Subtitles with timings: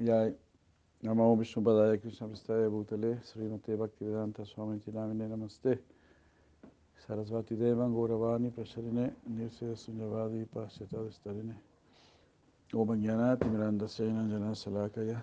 [0.00, 0.30] Ya
[1.02, 5.80] Namo Vishnu Padaya Krishna Pristaya Bhutale Srimate Bhaktivedanta Swami Tinamine Namaste
[7.04, 11.54] Sarasvati Devan Gauravani Prasharine Nirse Sunyavadi Pasyata Starine
[12.72, 15.20] Om Jnanati Miranda Sena Jana Salakaya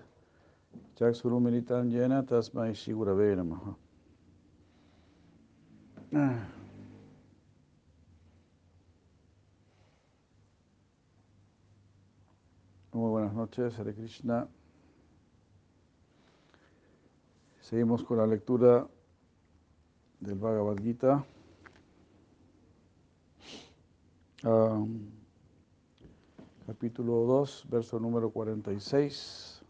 [1.00, 3.76] Chaksuru Militan Jena Tasmai Shigurave Namaha
[12.92, 14.48] Muy buenas noches, Hare Krishna.
[17.66, 18.88] Seguimos con la lectura
[20.20, 21.26] del Bhagavad Gita.
[26.68, 29.64] Capítulo 2, verso número 46.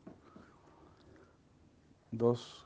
[2.11, 2.65] 2,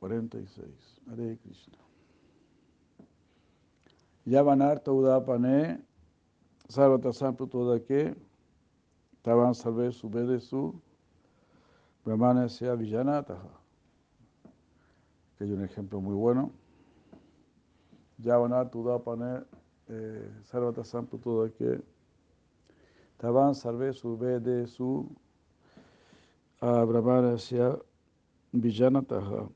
[0.00, 1.02] 46.
[1.08, 1.78] Hare Krishna.
[4.24, 5.84] Yavanarta Udapane
[6.66, 8.16] Sarvata Samputodake
[9.22, 10.74] Tavan Salve Subedesu
[12.04, 12.74] Brahmana Sea
[15.36, 16.50] que hay un ejemplo muy bueno.
[18.18, 19.44] Yavanar Tudapane
[20.44, 21.82] Sarvata Samputodake
[23.18, 25.06] Tavan Salve Subedesu
[26.60, 27.78] Brahmana Sea
[28.52, 29.48] Villanataha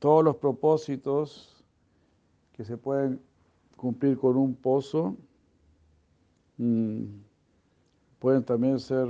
[0.00, 1.64] Todos los propósitos
[2.52, 3.20] que se pueden
[3.76, 5.16] cumplir con un pozo
[6.58, 7.04] mmm,
[8.18, 9.08] pueden también ser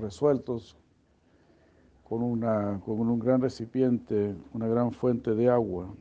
[0.00, 0.76] resueltos
[2.12, 5.94] con, una, con un gran recipiente, una gran fuente de agua.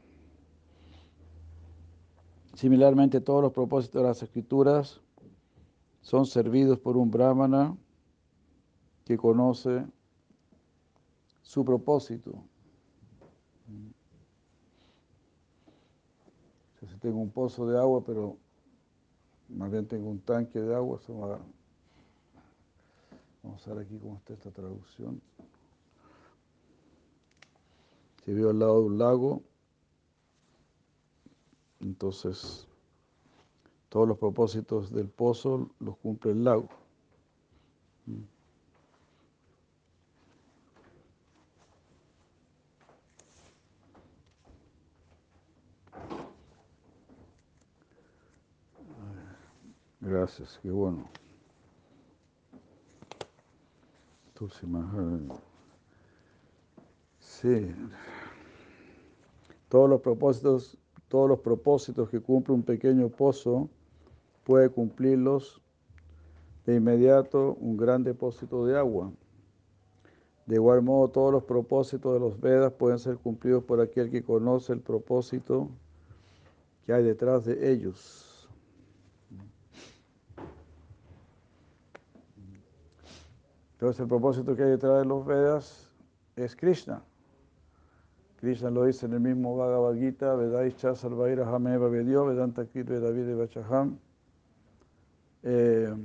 [2.53, 4.99] Similarmente, todos los propósitos de las escrituras
[6.01, 7.77] son servidos por un brahmana
[9.05, 9.85] que conoce
[11.43, 12.43] su propósito.
[16.89, 18.35] Si tengo un pozo de agua, pero
[19.47, 21.39] más bien tengo un tanque de agua, eso va
[23.43, 25.21] Vamos a ver aquí cómo está esta traducción.
[28.23, 29.41] Si veo al lado de un lago,
[31.79, 32.67] entonces
[33.89, 36.69] todos los propósitos del pozo los cumple el lago.
[49.99, 51.07] Gracias, qué bueno.
[57.41, 57.73] Sí.
[59.67, 63.67] Todos los propósitos, todos los propósitos que cumple un pequeño pozo
[64.43, 65.59] puede cumplirlos
[66.67, 69.11] de inmediato un gran depósito de agua.
[70.45, 74.23] De igual modo, todos los propósitos de los Vedas pueden ser cumplidos por aquel que
[74.23, 75.67] conoce el propósito
[76.85, 78.47] que hay detrás de ellos.
[83.73, 85.89] Entonces el propósito que hay detrás de los Vedas
[86.35, 87.03] es Krishna.
[88.41, 93.35] Krishna lo dice en el mismo Bhagavad Gita, Vedaischa Sarvaira Hameva Vedio, Vedanta Kirve David
[93.35, 93.99] Vachaham.
[95.43, 95.95] Eh,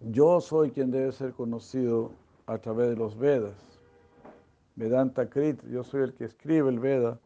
[0.00, 2.12] yo soy quien debe ser conocido
[2.46, 3.52] a través de los Vedas.
[4.76, 7.20] Vedanta Krit, yo soy el que escribe el Veda.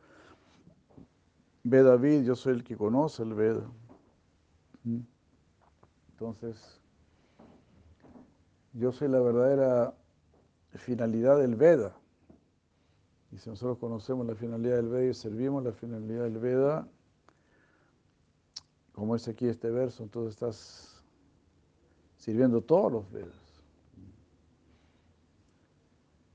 [1.63, 3.71] Vedavid, yo soy el que conoce el Veda.
[6.11, 6.81] Entonces,
[8.73, 9.95] yo soy la verdadera
[10.73, 11.95] finalidad del Veda.
[13.35, 16.89] Y si nosotros conocemos la finalidad del Veda y servimos la finalidad del Veda,
[18.93, 21.05] como es aquí este verso, entonces estás
[22.17, 23.35] sirviendo todos los Vedas.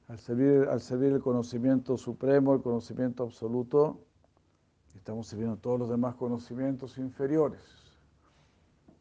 [0.10, 4.02] Al servir, al servir el conocimiento supremo, el conocimiento absoluto,
[4.94, 7.62] estamos sirviendo todos los demás conocimientos inferiores.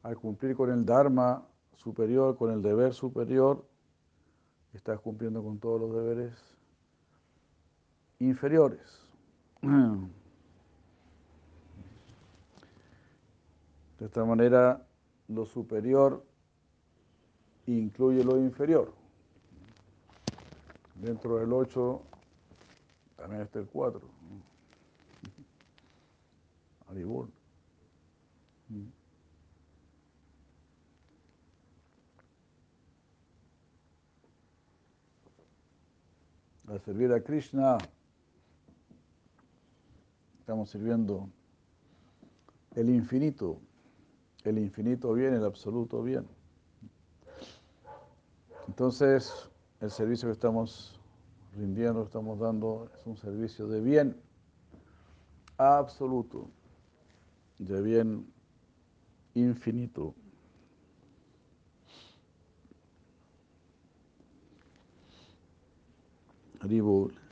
[0.05, 1.45] Al cumplir con el Dharma
[1.75, 3.67] superior, con el deber superior,
[4.73, 6.58] estás cumpliendo con todos los deberes
[8.19, 9.07] inferiores.
[13.99, 14.87] De esta manera,
[15.29, 16.25] lo superior
[17.67, 18.93] incluye lo inferior.
[20.95, 22.03] Dentro del 8
[23.17, 24.01] también está el 4.
[26.89, 27.29] Alibur.
[36.69, 37.79] Al servir a Krishna,
[40.49, 41.29] estamos sirviendo
[42.75, 43.61] el infinito,
[44.45, 46.27] el infinito bien, el absoluto bien.
[48.67, 49.51] Entonces,
[49.83, 50.99] el servicio que estamos
[51.55, 54.17] rindiendo, estamos dando, es un servicio de bien
[55.59, 56.49] absoluto,
[57.59, 58.33] de bien
[59.35, 60.15] infinito.
[66.63, 67.28] Haribol.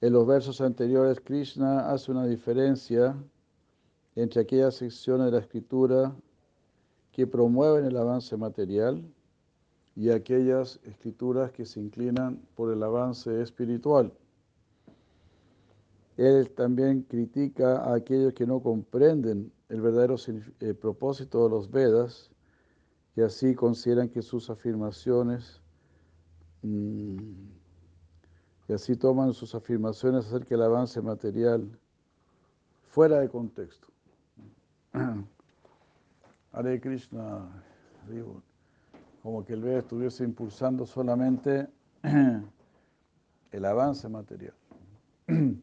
[0.00, 3.16] En los versos anteriores, Krishna hace una diferencia
[4.14, 6.14] entre aquellas secciones de la escritura
[7.10, 9.02] que promueven el avance material
[9.96, 14.12] y aquellas escrituras que se inclinan por el avance espiritual.
[16.16, 20.14] Él también critica a aquellos que no comprenden el verdadero
[20.60, 22.30] eh, propósito de los Vedas,
[23.14, 25.60] que así consideran que sus afirmaciones,
[26.62, 27.18] mm,
[28.68, 31.66] y así toman sus afirmaciones acerca del avance material
[32.88, 33.88] fuera de contexto.
[36.52, 37.48] Hare Krishna,
[38.10, 38.42] digo,
[39.22, 41.66] como que el Veda estuviese impulsando solamente
[43.52, 44.54] el avance material.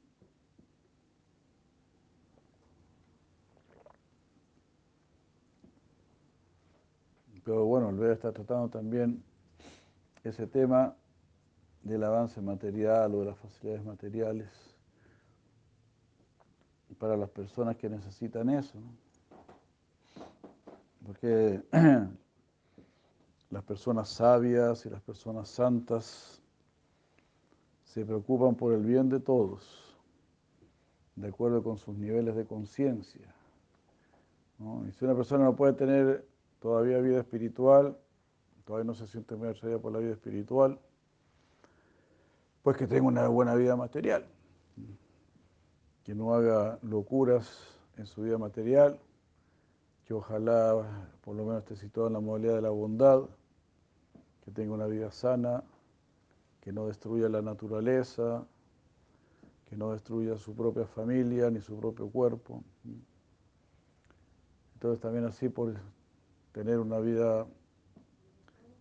[7.44, 9.24] Pero bueno, el Veda está tratando también
[10.24, 10.96] ese tema
[11.86, 14.50] del avance material o de las facilidades materiales
[16.98, 18.80] para las personas que necesitan eso.
[21.06, 21.62] Porque
[23.52, 26.42] las personas sabias y las personas santas
[27.84, 29.96] se preocupan por el bien de todos,
[31.16, 33.32] de acuerdo con sus niveles de conciencia.
[34.88, 36.28] Y si una persona no puede tener
[36.60, 37.96] todavía vida espiritual,
[38.66, 40.80] todavía no se siente muy atraída por la vida espiritual,
[42.66, 44.26] pues que tenga una buena vida material,
[46.04, 47.48] que no haga locuras
[47.96, 49.00] en su vida material,
[50.04, 53.22] que ojalá por lo menos esté situado en la modalidad de la bondad,
[54.44, 55.64] que tenga una vida sana,
[56.60, 58.48] que no destruya la naturaleza,
[59.66, 62.64] que no destruya su propia familia ni su propio cuerpo.
[64.74, 65.76] Entonces también así por
[66.52, 67.46] tener una vida,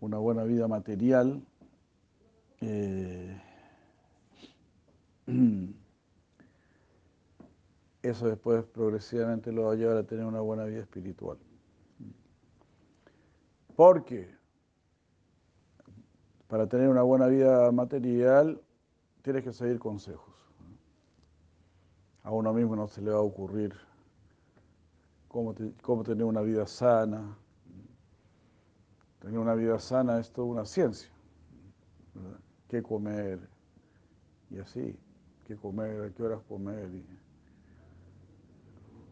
[0.01, 1.43] una buena vida material,
[2.63, 3.44] eh,
[8.03, 11.39] eso después progresivamente lo va a llevar a tener una buena vida espiritual.
[13.77, 14.29] Porque
[16.49, 18.61] para tener una buena vida material
[19.23, 20.35] tienes que seguir consejos.
[22.23, 23.75] A uno mismo no se le va a ocurrir
[25.29, 27.37] cómo, cómo tener una vida sana,
[29.25, 31.09] Tener una vida sana es toda una ciencia.
[32.69, 33.41] ¿Qué comer?
[34.51, 34.95] Y así,
[35.45, 37.05] qué comer, a qué horas comer, y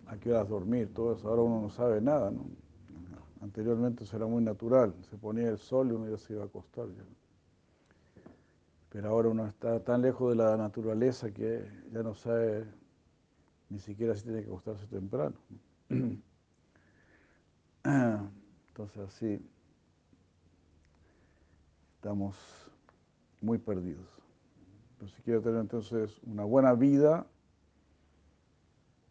[0.06, 1.28] a qué horas dormir, todo eso.
[1.28, 2.46] Ahora uno no sabe nada, ¿no?
[3.40, 6.46] Anteriormente eso era muy natural, se ponía el sol y uno ya se iba a
[6.46, 6.86] acostar.
[8.88, 12.66] Pero ahora uno está tan lejos de la naturaleza que ya no sabe
[13.68, 15.34] ni siquiera si tiene que acostarse temprano.
[17.84, 19.40] Entonces así
[21.96, 22.36] estamos
[23.40, 24.21] muy perdidos.
[25.02, 27.26] Pero si quiero tener entonces una buena vida,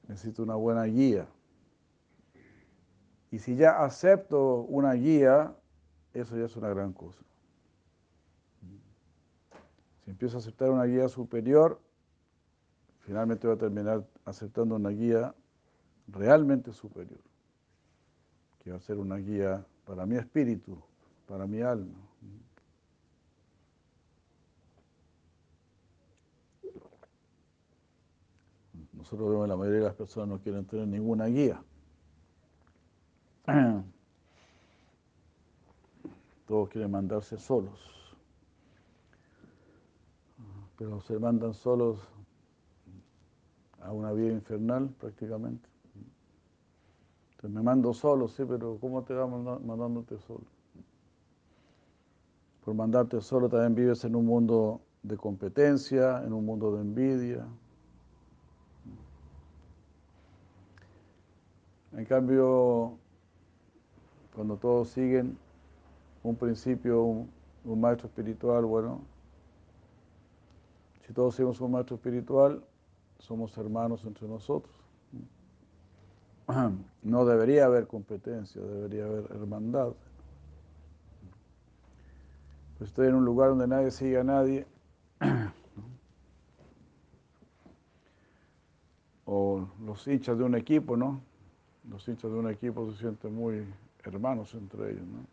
[0.07, 1.27] necesito una buena guía.
[3.29, 5.53] Y si ya acepto una guía,
[6.13, 7.21] eso ya es una gran cosa.
[10.05, 11.81] Si empiezo a aceptar una guía superior,
[12.99, 15.35] finalmente voy a terminar aceptando una guía
[16.07, 17.19] realmente superior,
[18.63, 20.81] que va a ser una guía para mi espíritu,
[21.27, 21.99] para mi alma.
[29.01, 31.59] Nosotros vemos que la mayoría de las personas no quieren tener ninguna guía.
[36.47, 37.79] Todos quieren mandarse solos.
[40.77, 41.99] Pero se mandan solos
[43.81, 45.67] a una vida infernal prácticamente.
[47.31, 50.45] Entonces me mando solo, sí, pero ¿cómo te va mandándote solo?
[52.63, 57.47] Por mandarte solo también vives en un mundo de competencia, en un mundo de envidia,
[61.93, 62.97] En cambio,
[64.33, 65.37] cuando todos siguen
[66.23, 67.29] un principio, un,
[67.81, 69.01] maestro espiritual, bueno,
[71.05, 72.63] si todos seguimos un maestro espiritual,
[73.19, 74.73] somos hermanos entre nosotros.
[77.01, 79.93] No debería haber competencia, debería haber hermandad.
[82.77, 84.65] Pues estoy en un lugar donde nadie sigue a nadie,
[89.25, 91.21] o los hinchas de un equipo, ¿no?
[91.91, 93.65] Los hinchas de un equipo se sienten muy
[94.03, 95.03] hermanos entre ellos.
[95.05, 95.25] ¿no?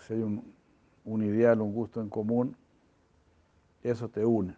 [0.00, 0.42] Si hay un,
[1.04, 2.56] un ideal, un gusto en común,
[3.82, 4.56] eso te une.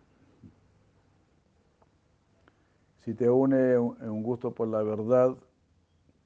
[3.01, 5.35] Si te une un gusto por la verdad,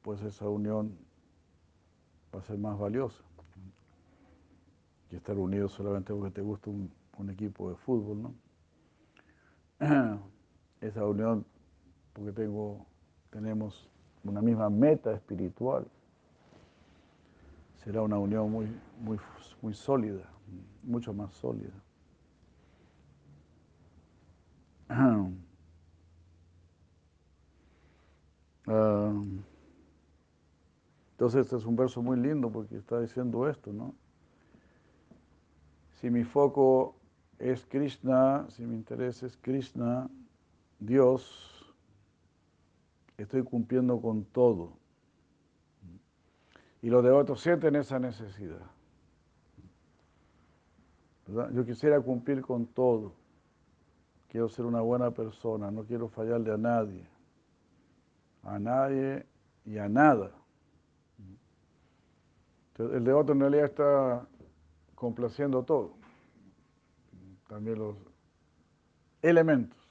[0.02, 0.98] pues esa unión
[2.34, 3.22] va a ser más valiosa
[5.08, 8.34] que estar unido solamente porque te gusta un, un equipo de fútbol, ¿no?
[10.80, 11.44] Esa unión
[12.12, 12.86] porque tengo,
[13.32, 13.88] tenemos
[14.22, 15.86] una misma meta espiritual
[17.84, 18.66] será una unión muy,
[19.00, 19.18] muy,
[19.60, 20.22] muy sólida,
[20.82, 21.72] mucho más sólida.
[28.64, 29.12] Ah,
[31.10, 33.92] entonces este es un verso muy lindo porque está diciendo esto, ¿no?
[36.00, 36.94] Si mi foco
[37.40, 40.08] es Krishna, si mi interés es Krishna,
[40.78, 41.51] Dios,
[43.18, 44.76] estoy cumpliendo con todo.
[46.80, 48.60] Y los devotos sienten esa necesidad.
[51.52, 53.14] Yo quisiera cumplir con todo.
[54.28, 57.06] Quiero ser una buena persona, no quiero fallarle a nadie.
[58.42, 59.26] A nadie
[59.64, 60.32] y a nada.
[62.72, 64.26] Entonces, el devoto en realidad está
[64.94, 65.94] complaciendo todo.
[67.48, 67.96] También los
[69.20, 69.81] elementos.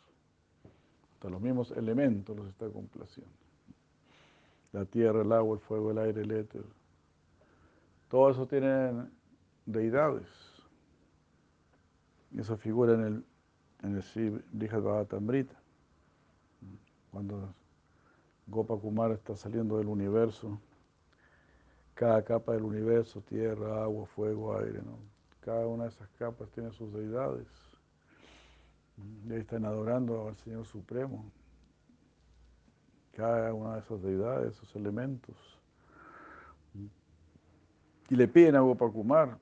[1.30, 3.34] Los mismos elementos los está complaciendo.
[4.72, 6.64] La tierra, el agua, el fuego, el aire, el éter.
[8.08, 9.08] Todo eso tiene
[9.66, 10.28] deidades.
[12.32, 13.26] Y eso figura en el,
[13.84, 15.56] en el Bhagavatamrita.
[17.12, 17.54] Cuando
[18.48, 20.60] Gopakumar está saliendo del universo,
[21.94, 24.98] cada capa del universo, tierra, agua, fuego, aire, ¿no?
[25.42, 27.48] cada una de esas capas tiene sus deidades.
[29.30, 31.32] Están adorando al Señor Supremo.
[33.14, 35.36] Cada una de esas deidades, esos elementos.
[38.10, 39.38] Y le piden a Gopakumar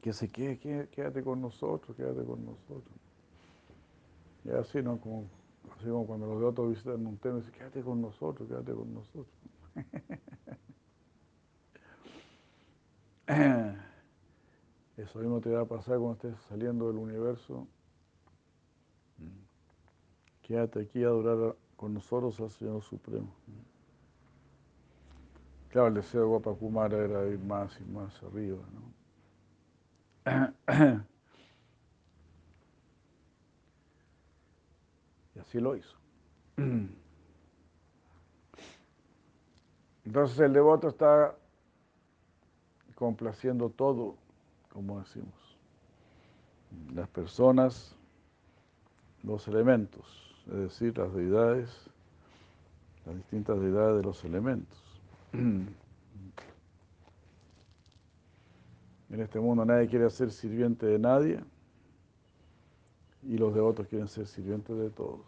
[0.00, 0.58] que se quede,
[0.88, 2.94] quédate con nosotros, quédate con nosotros.
[4.44, 4.98] Y así, ¿no?
[5.00, 5.26] Como,
[5.76, 9.26] así como cuando los otros visitan un templo, dicen, quédate con nosotros, quédate con nosotros.
[15.02, 17.66] Eso mismo te va a pasar cuando estés saliendo del universo.
[20.42, 23.34] Quédate aquí a adorar con nosotros al Señor Supremo.
[25.70, 28.92] Claro, el deseo de Guapakumara era ir más y más arriba, ¿no?
[35.34, 35.96] Y así lo hizo.
[40.04, 41.34] Entonces el devoto está
[42.94, 44.21] complaciendo todo,
[44.72, 45.34] como decimos.
[46.94, 47.94] Las personas,
[49.22, 51.68] los elementos, es decir, las deidades,
[53.04, 54.78] las distintas deidades de los elementos.
[59.10, 61.38] En este mundo nadie quiere ser sirviente de nadie
[63.22, 65.20] y los devotos quieren ser sirvientes de todos.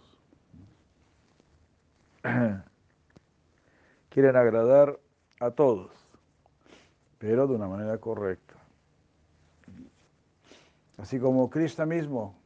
[4.08, 4.98] Quieren agradar
[5.38, 5.90] a todos,
[7.18, 8.43] pero de una manera correcta.
[10.96, 12.36] Así como Krishna mismo,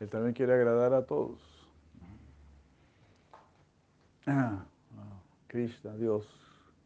[0.00, 1.40] él también quiere agradar a todos.
[5.46, 6.26] Krishna, Dios,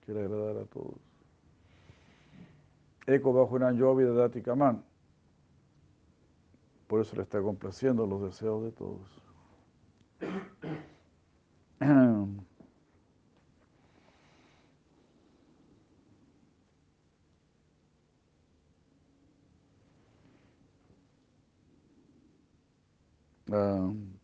[0.05, 0.99] quiere agradar a todos.
[3.07, 4.85] Eko Bajunan de Dati Kaman.
[6.87, 9.23] Por eso le está complaciendo los deseos de todos.
[23.49, 24.19] Um,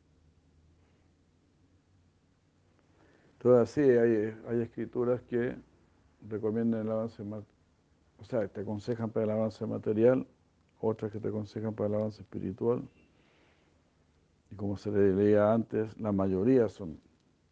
[3.45, 5.55] Entonces, sí, hay, escrituras que
[6.27, 10.27] recomiendan el avance, o sea, te aconsejan para el avance material,
[10.81, 12.83] otras que te aconsejan para el avance espiritual.
[14.51, 16.99] Y como se le leía antes, la mayoría son,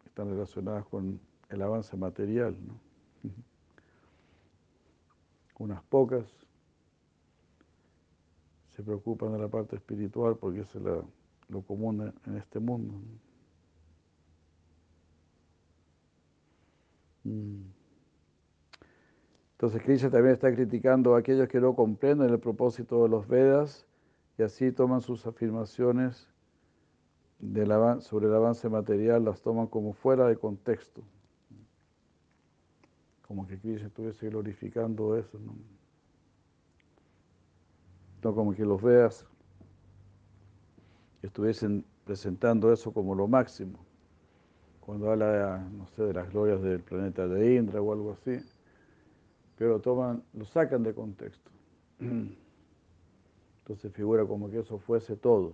[0.03, 2.57] están relacionadas con el avance material.
[2.65, 2.79] ¿no?
[5.59, 6.25] Unas pocas
[8.71, 10.73] se preocupan de la parte espiritual porque es
[11.53, 12.95] lo común en este mundo.
[17.23, 17.61] Mm.
[19.53, 23.87] Entonces Krishna también está criticando a aquellos que no comprenden el propósito de los Vedas
[24.37, 26.27] y así toman sus afirmaciones
[27.99, 31.01] sobre el avance material, las toman como fuera de contexto.
[33.27, 35.39] Como que Krishna estuviese glorificando eso.
[35.39, 35.55] No,
[38.21, 39.25] no como que los Vedas
[41.23, 43.79] estuviesen presentando eso como lo máximo
[44.85, 48.37] cuando habla, no sé, de las glorias del planeta de Indra o algo así,
[49.57, 51.49] pero toman, lo sacan de contexto.
[51.99, 55.53] Entonces figura como que eso fuese todo.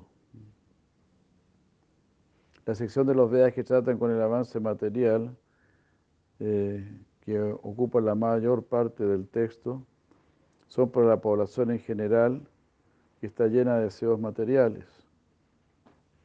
[2.65, 5.35] La sección de los Vedas que tratan con el avance material,
[6.39, 6.87] eh,
[7.21, 9.83] que ocupan la mayor parte del texto
[10.69, 12.41] son para la población en general
[13.19, 14.98] que está llena de deseos materiales.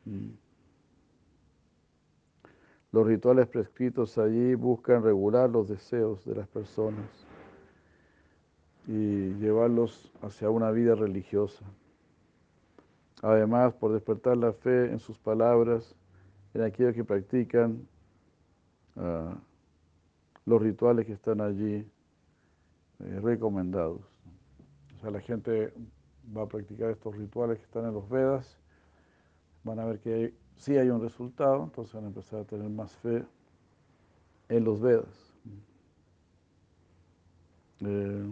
[0.05, 0.31] Mm.
[2.93, 7.27] Los rituales prescritos allí buscan regular los deseos de las personas
[8.87, 11.65] y llevarlos hacia una vida religiosa.
[13.23, 15.97] Además, por despertar la fe en sus palabras,
[16.53, 17.89] en aquellos que practican
[18.97, 19.35] ah,
[20.47, 21.85] los rituales que están allí
[23.01, 24.03] eh, recomendados.
[24.97, 25.73] O sea, la gente
[26.37, 28.57] va a practicar estos rituales que están en los Vedas,
[29.65, 32.93] van a ver que sí hay un resultado, entonces van a empezar a tener más
[32.99, 33.25] fe
[34.49, 35.35] en los Vedas.
[37.81, 38.27] Eh,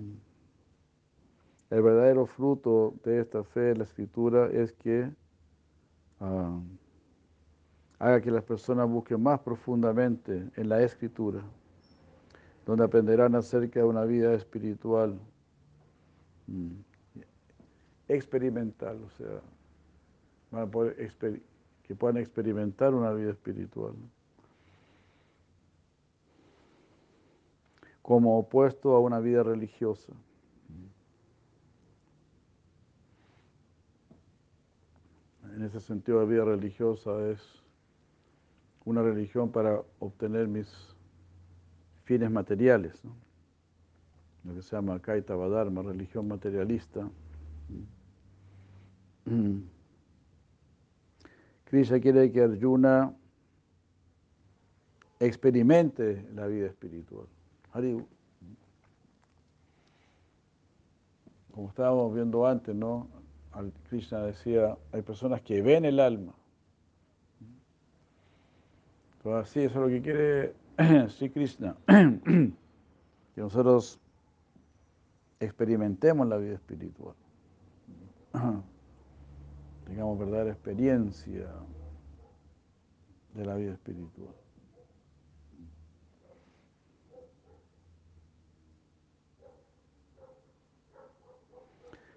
[1.71, 5.11] el verdadero fruto de esta fe en la escritura es que
[6.21, 6.61] ah,
[7.99, 11.43] haga que las personas busquen más profundamente en la escritura,
[12.67, 15.19] donde aprenderán acerca de una vida espiritual
[16.47, 16.73] mm,
[18.09, 19.41] experimental, o sea,
[21.83, 23.95] que puedan experimentar una vida espiritual.
[28.03, 30.13] como opuesto a una vida religiosa.
[35.55, 37.63] en ese sentido la vida religiosa es
[38.85, 40.67] una religión para obtener mis
[42.05, 43.01] fines materiales,
[44.45, 47.09] lo que se llama Kaita Dharma, religión materialista.
[51.73, 53.15] Krishna quiere que Arjuna
[55.19, 57.27] experimente la vida espiritual.
[61.51, 63.09] Como estábamos viendo antes, ¿no?
[63.89, 66.35] Krishna decía, hay personas que ven el alma.
[69.17, 70.55] Entonces, así, eso es lo que quiere
[71.09, 72.53] sí Krishna, que
[73.35, 73.99] nosotros
[75.41, 77.15] experimentemos la vida espiritual,
[79.93, 81.53] tengamos verdadera experiencia
[83.35, 84.35] de la vida espiritual.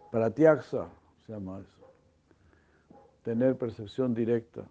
[0.10, 0.88] Para Tiaxa,
[1.26, 1.94] se llama eso.
[3.24, 4.64] Tener percepción directa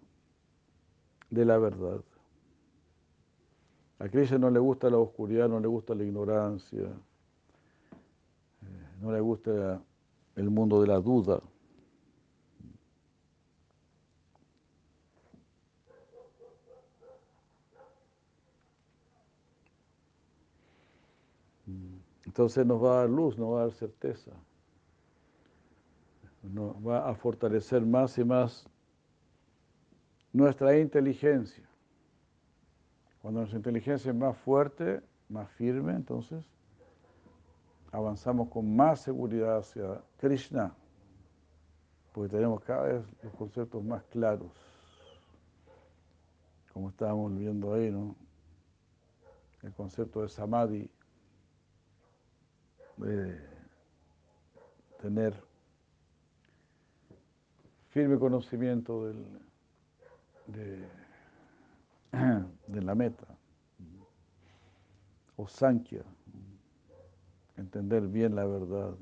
[1.29, 2.01] de la verdad.
[3.99, 6.87] A Krishna no le gusta la oscuridad, no le gusta la ignorancia,
[8.61, 9.79] eh, no le gusta
[10.35, 11.39] el mundo de la duda.
[22.35, 24.31] Entonces nos va a dar luz, nos va a dar certeza
[26.51, 28.67] nos va a fortalecer más y más
[30.31, 31.67] nuestra inteligencia.
[33.21, 36.45] Cuando nuestra inteligencia es más fuerte, más firme, entonces
[37.91, 40.75] avanzamos con más seguridad hacia Krishna,
[42.13, 44.51] porque tenemos cada vez los conceptos más claros,
[46.73, 48.15] como estábamos viendo ahí, ¿no?
[49.63, 50.89] El concepto de samadhi,
[52.97, 53.39] de
[55.01, 55.33] tener
[57.89, 59.25] firme conocimiento del,
[60.47, 60.79] de,
[62.67, 63.25] de, la meta,
[65.37, 66.03] o Sankhya,
[67.57, 68.95] entender bien la verdad.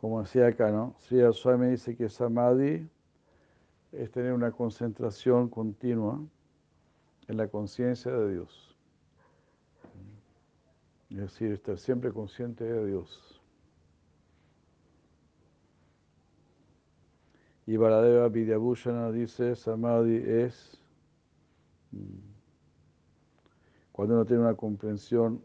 [0.00, 0.94] Como decía acá, ¿no?
[1.00, 2.88] Sri Swami dice que Samadhi
[3.92, 6.20] es tener una concentración continua
[7.26, 8.76] en la conciencia de Dios.
[11.10, 13.42] Es decir, estar siempre consciente de Dios.
[17.66, 20.80] Y Baladeva Vidyabhushana dice, Samadhi es
[21.90, 22.28] mm,
[23.92, 25.42] cuando uno tiene una comprensión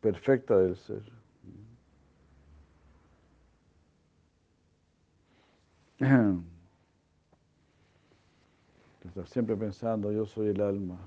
[0.00, 1.19] perfecta del ser.
[9.04, 10.98] Estar siempre pensando, yo soy el alma.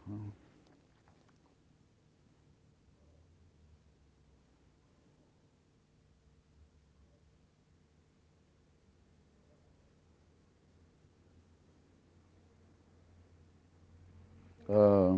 [14.70, 15.18] Ah,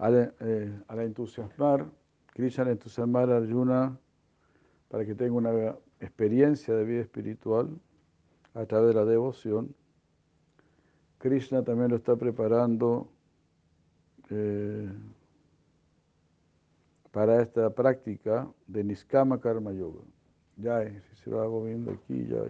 [0.00, 1.86] al, eh, al entusiasmar,
[2.32, 3.98] Krishna al entusiasmar a Arjuna
[4.88, 7.68] para que tenga una experiencia de vida espiritual
[8.54, 9.74] a través de la devoción,
[11.18, 13.08] Krishna también lo está preparando
[14.30, 14.90] eh,
[17.12, 20.00] para esta práctica de Niskama Karma Yoga.
[20.56, 22.42] Ya, si se va viendo aquí, ya.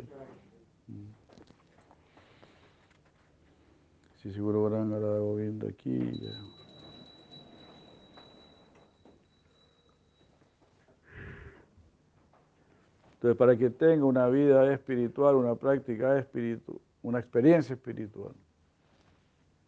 [4.23, 6.60] Si seguro van a viendo aquí, ya.
[13.21, 18.33] Entonces, para que tenga una vida espiritual, una práctica espiritual, una experiencia espiritual,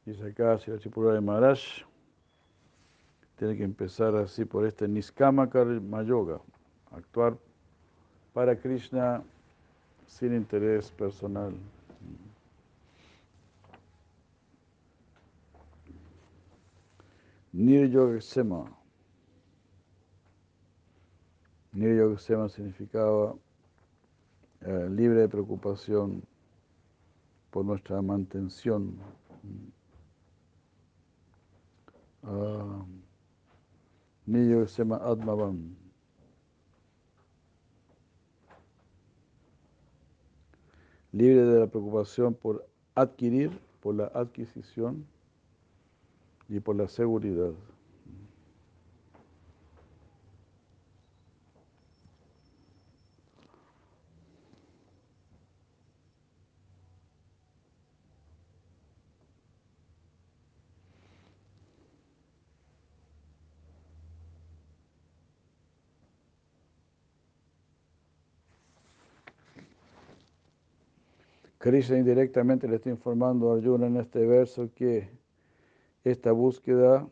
[0.07, 1.61] dice acá Chipura de Maharaj,
[3.37, 6.41] tiene que empezar así por este Niskama Karma Yoga,
[6.93, 7.37] actuar
[8.33, 9.23] para Krishna
[10.07, 11.53] sin interés personal.
[21.73, 22.45] Niryogasema.
[22.45, 23.35] Niryogasema significaba
[24.61, 26.23] eh, libre de preocupación
[27.51, 28.97] por nuestra mantención.
[32.23, 32.85] Uh,
[34.27, 35.83] Niryogasema Atmavam.
[41.13, 45.07] libre de la preocupación por adquirir, por la adquisición
[46.49, 47.53] y por la seguridad.
[71.63, 75.09] Krishna indirectamente le está informando a Arjuna en este verso que
[76.03, 77.09] esta búsqueda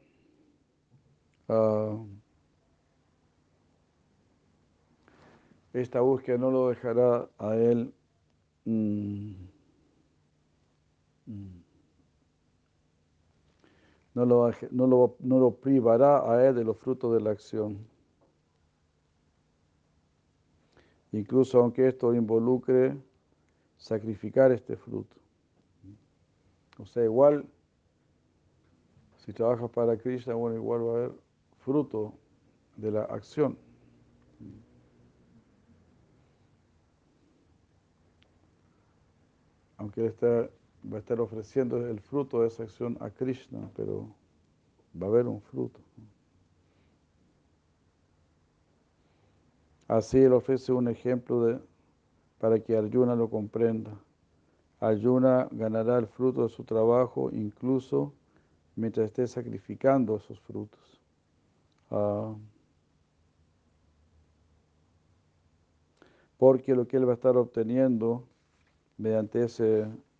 [1.46, 2.04] uh,
[5.72, 7.94] esta búsqueda no lo dejará a él
[8.64, 9.34] mm,
[11.26, 11.62] mm,
[14.14, 17.78] no, lo, no, lo, no lo privará a él de los frutos de la acción.
[21.12, 22.96] Incluso aunque esto involucre
[23.80, 25.16] sacrificar este fruto.
[26.78, 27.46] O sea, igual,
[29.16, 31.12] si trabajas para Krishna, bueno, igual va a haber
[31.64, 32.14] fruto
[32.76, 33.58] de la acción.
[39.78, 40.50] Aunque él está,
[40.90, 44.14] va a estar ofreciendo el fruto de esa acción a Krishna, pero
[45.00, 45.80] va a haber un fruto.
[49.88, 51.69] Así él ofrece un ejemplo de
[52.40, 53.92] para que Arjuna lo comprenda.
[54.80, 58.14] Arjuna ganará el fruto de su trabajo incluso
[58.76, 61.00] mientras esté sacrificando esos frutos.
[61.90, 62.34] Ah,
[66.38, 68.26] porque lo que él va a estar obteniendo
[68.96, 69.46] mediante,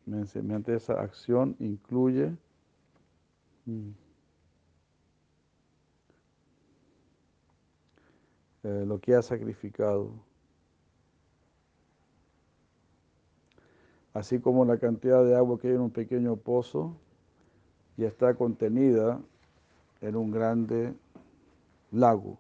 [0.05, 2.37] mediante esa acción incluye
[3.65, 3.91] mm,
[8.65, 10.13] eh, lo que ha sacrificado.
[14.15, 16.97] Así como la cantidad de agua que hay en un pequeño pozo
[17.97, 19.21] y está contenida
[20.01, 20.95] en un grande
[21.91, 22.39] lago.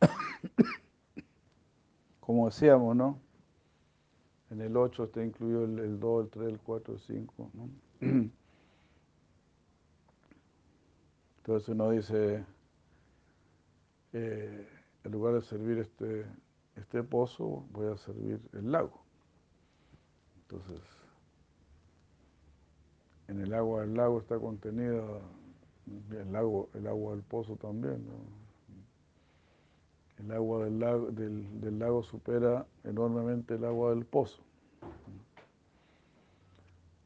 [2.20, 3.18] Como decíamos, ¿no?
[4.50, 7.68] En el 8 está incluido el, 2, el 3, el 4, el 5, ¿no?
[11.38, 12.44] Entonces uno dice,
[14.12, 14.68] eh,
[15.04, 16.26] en lugar de servir este
[16.76, 19.02] este pozo voy a servir el lago.
[20.42, 20.80] Entonces,
[23.28, 25.02] en el agua del lago está contenida
[26.10, 28.06] el, lago, el agua del pozo también.
[30.18, 34.42] El agua del lago, del, lago supera enormemente el agua del pozo.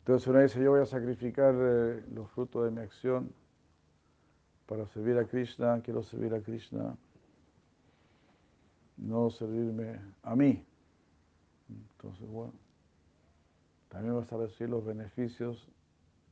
[0.00, 3.32] Entonces uno dice, yo voy a sacrificar eh, los frutos de mi acción
[4.66, 6.96] para servir a Krishna, quiero servir a Krishna
[9.00, 10.64] no servirme a mí.
[11.68, 12.52] Entonces, bueno,
[13.88, 15.68] también vas a recibir los beneficios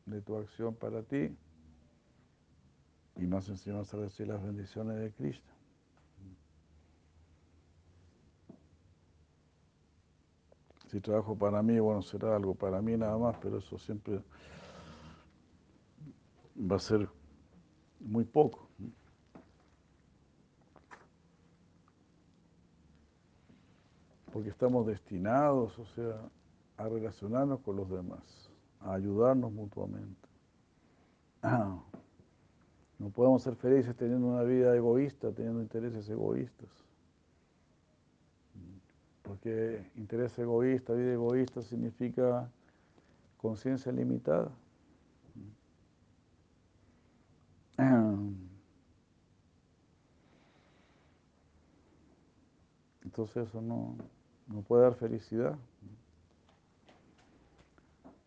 [0.06, 1.36] de tu acción para ti
[3.16, 5.52] y más encima vas a recibir las bendiciones de Cristo.
[10.90, 14.22] Si trabajo para mí, bueno, será algo para mí nada más, pero eso siempre
[16.58, 17.08] va a ser
[18.00, 18.67] muy poco.
[24.32, 26.20] Porque estamos destinados, o sea,
[26.76, 30.28] a relacionarnos con los demás, a ayudarnos mutuamente.
[33.00, 36.68] No podemos ser felices teniendo una vida egoísta, teniendo intereses egoístas.
[39.22, 42.50] Porque interés egoísta, vida egoísta significa
[43.36, 44.50] conciencia limitada.
[53.04, 53.96] Entonces eso no,
[54.48, 55.56] no puede dar felicidad.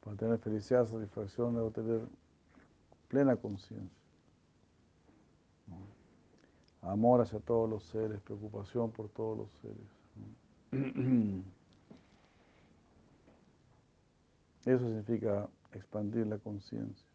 [0.04, 2.02] Para tener felicidad, satisfacción, debo tener
[3.08, 4.02] plena conciencia.
[6.82, 9.78] Amor hacia todos los seres, preocupación por todos los seres.
[14.66, 17.11] Eso significa expandir la conciencia.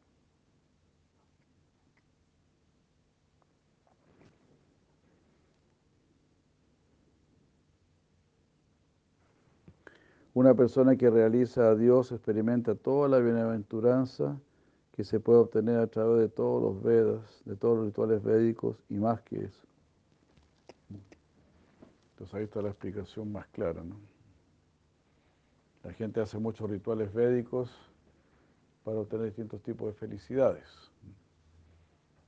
[10.37, 14.39] Una persona que realiza a Dios experimenta toda la bienaventuranza
[14.93, 18.77] que se puede obtener a través de todos los Vedas, de todos los rituales védicos
[18.91, 19.67] y más que eso.
[22.11, 23.83] Entonces ahí está la explicación más clara.
[23.83, 23.97] ¿no?
[25.85, 27.71] La gente hace muchos rituales védicos
[28.85, 30.69] para obtener distintos tipos de felicidades.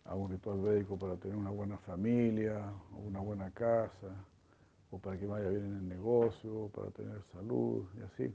[0.07, 2.73] Hago un ritual védico para tener una buena familia,
[3.07, 4.09] una buena casa,
[4.91, 8.35] o para que vaya bien en el negocio, para tener salud y así.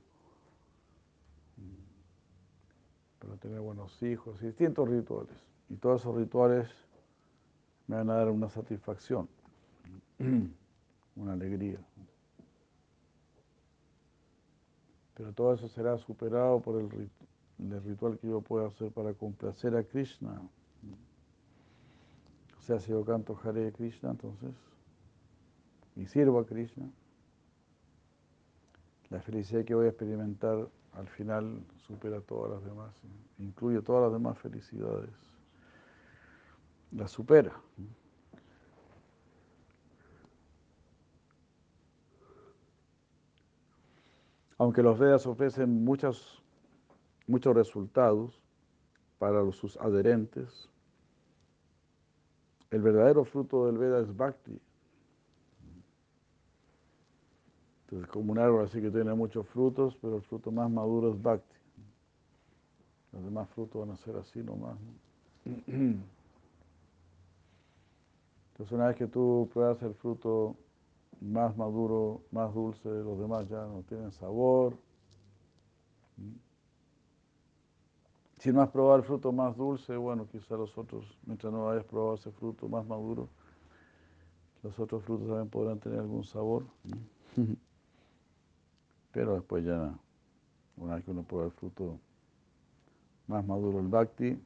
[3.20, 5.36] Para tener buenos hijos, y distintos rituales.
[5.70, 6.70] Y todos esos rituales
[7.88, 9.28] me van a dar una satisfacción,
[11.16, 11.80] una alegría.
[15.16, 16.90] Pero todo eso será superado por el,
[17.84, 20.42] ritual que yo pueda hacer para complacer a Krishna.
[22.60, 24.52] O sea, si yo canto Hare Krishna, entonces
[25.96, 26.90] y sirvo a Krishna,
[29.10, 32.94] la felicidad que voy a experimentar al final supera todas las demás,
[33.38, 35.12] incluye todas las demás felicidades,
[36.92, 37.54] la supera.
[44.58, 46.42] Aunque los Vedas ofrecen muchos,
[47.28, 48.42] muchos resultados
[49.18, 50.70] para sus adherentes,
[52.72, 54.60] el verdadero fruto del Veda es Bhakti,
[58.02, 61.22] Es como un árbol así que tiene muchos frutos, pero el fruto más maduro es
[61.22, 61.56] bhakti.
[63.12, 64.78] Los demás frutos van a ser así nomás.
[65.46, 66.02] Entonces
[68.72, 70.56] una vez que tú pruebas el fruto
[71.22, 74.76] más maduro, más dulce, los demás ya no tienen sabor.
[78.40, 81.86] Si no has probado el fruto más dulce, bueno, quizá los otros, mientras no hayas
[81.86, 83.30] probado ese fruto más maduro,
[84.64, 86.66] los otros frutos también podrán tener algún sabor.
[89.14, 89.96] Pero después ya,
[90.76, 92.00] una vez que uno prueba el fruto
[93.28, 94.38] más maduro, el bhakti,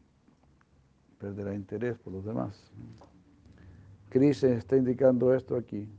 [1.18, 2.72] perderá interés por los demás.
[4.10, 5.90] Krishna está indicando esto aquí.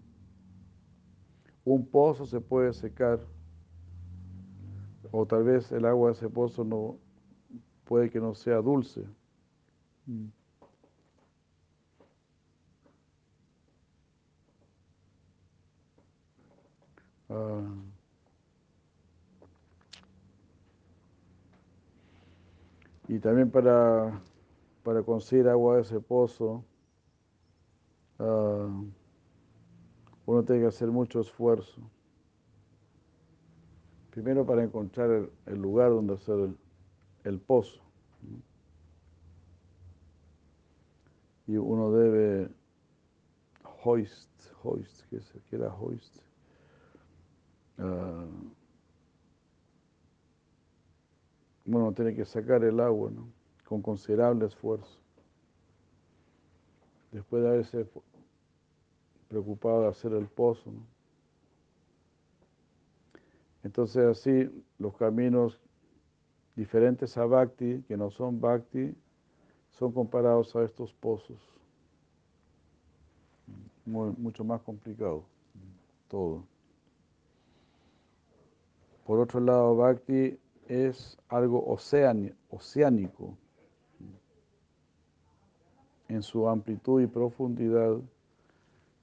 [1.64, 3.20] Un pozo se puede secar,
[5.10, 6.96] o tal vez el agua de ese pozo no
[7.84, 9.02] puede que no sea dulce.
[17.30, 17.87] Ah.
[23.08, 24.20] Y también para,
[24.82, 26.62] para conseguir agua de ese pozo,
[28.18, 28.68] ah,
[30.26, 31.80] uno tiene que hacer mucho esfuerzo.
[34.10, 36.50] Primero para encontrar el, lugar donde hacer
[37.24, 37.80] el, pozo.
[41.46, 42.50] Y uno debe
[43.84, 44.28] hoist,
[44.62, 46.18] hoist, ¿qué, es, qué era hoist?
[47.78, 48.26] Ah,
[51.68, 53.28] bueno, tiene que sacar el agua, ¿no?
[53.66, 54.98] Con considerable esfuerzo.
[57.12, 57.86] Después de haberse
[59.28, 60.80] preocupado de hacer el pozo, ¿no?
[63.62, 65.60] Entonces así los caminos
[66.56, 68.94] diferentes a Bhakti, que no son Bhakti,
[69.72, 71.38] son comparados a estos pozos.
[73.84, 75.24] mucho más complicado,
[76.08, 76.44] todo.
[79.04, 83.36] Por otro lado, Bhakti es algo oceánico
[86.08, 87.96] en su amplitud y profundidad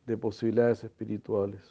[0.06, 1.62] de posibilidades espirituales.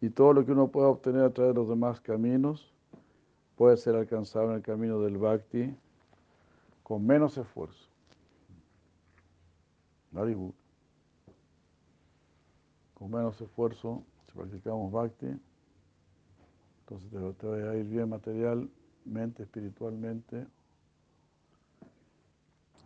[0.00, 2.72] Y todo lo que uno pueda obtener a través de los demás caminos
[3.56, 5.74] puede ser alcanzado en el camino del bhakti
[6.82, 7.88] con menos esfuerzo.
[12.94, 15.26] Con menos esfuerzo, si practicamos bhakti,
[16.86, 20.46] entonces te, va a ir bien materialmente, espiritualmente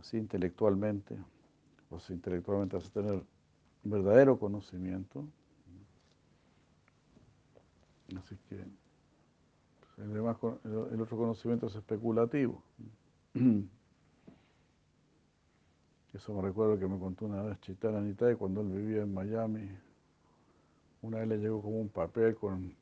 [0.01, 1.19] así intelectualmente,
[1.89, 3.23] pues intelectualmente vas a tener
[3.83, 5.25] verdadero conocimiento.
[8.17, 8.65] Así que
[9.97, 10.17] pues, el,
[10.95, 12.63] el otro conocimiento es especulativo.
[16.15, 19.69] Eso me recuerdo que me contó una vez Chitana Nitai cuando él vivía en Miami.
[21.03, 22.75] Una vez le llegó como un papel con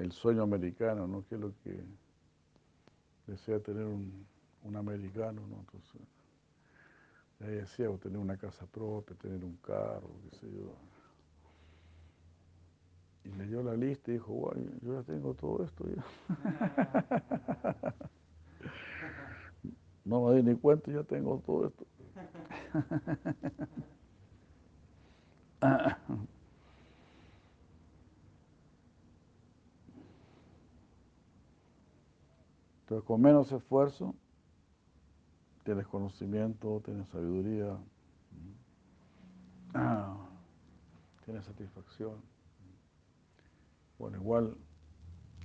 [0.00, 1.24] el sueño americano, ¿no?
[1.28, 1.78] Que es lo que
[3.26, 4.26] desea tener un,
[4.64, 5.58] un americano, ¿no?
[5.60, 6.00] Entonces,
[7.40, 10.74] ahí decía, tener una casa propia, tener un carro, qué sé yo.
[13.24, 16.02] Y leyó la lista y dijo, guay, yo ya tengo todo esto ya.
[20.06, 21.86] no me di ni cuenta, ya tengo todo esto.
[32.90, 34.16] Entonces, con menos esfuerzo,
[35.62, 37.78] tienes conocimiento, tienes sabiduría,
[41.24, 42.16] tienes satisfacción.
[43.96, 44.56] Bueno, igual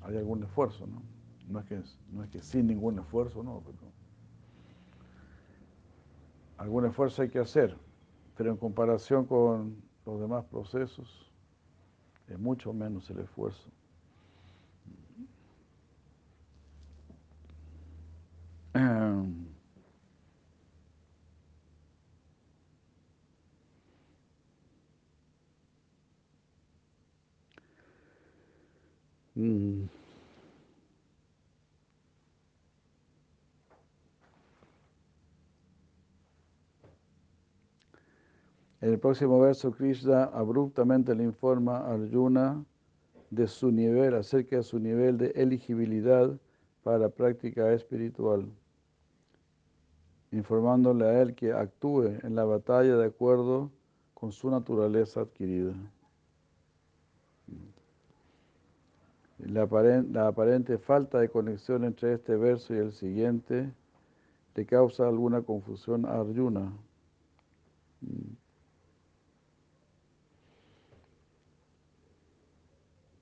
[0.02, 1.04] hay algún esfuerzo, ¿no?
[1.48, 3.92] No es que, no es que sin ningún esfuerzo, no, pero
[6.58, 7.78] algún esfuerzo hay que hacer,
[8.36, 11.32] pero en comparación con los demás procesos,
[12.28, 13.70] es mucho menos el esfuerzo.
[18.76, 19.50] En
[38.82, 42.66] el próximo verso, Krishna abruptamente le informa a Arjuna
[43.30, 46.38] de su nivel, acerca de su nivel de elegibilidad
[46.84, 48.50] para la práctica espiritual,
[50.36, 53.72] informándole a él que actúe en la batalla de acuerdo
[54.14, 55.74] con su naturaleza adquirida.
[59.38, 59.64] La
[60.28, 63.72] aparente, falta de conexión entre este verso y el siguiente
[64.56, 66.74] le causa alguna confusión a Arjuna.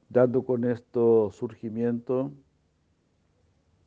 [0.09, 2.31] dando con esto surgimiento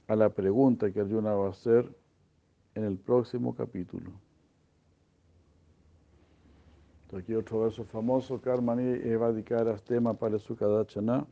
[0.08, 1.94] a la pregunta que Arjuna va a hacer
[2.76, 4.12] en el próximo capítulo.
[7.16, 11.26] aquí otro verso famoso, Karmani evadikaras tema para su kadachana,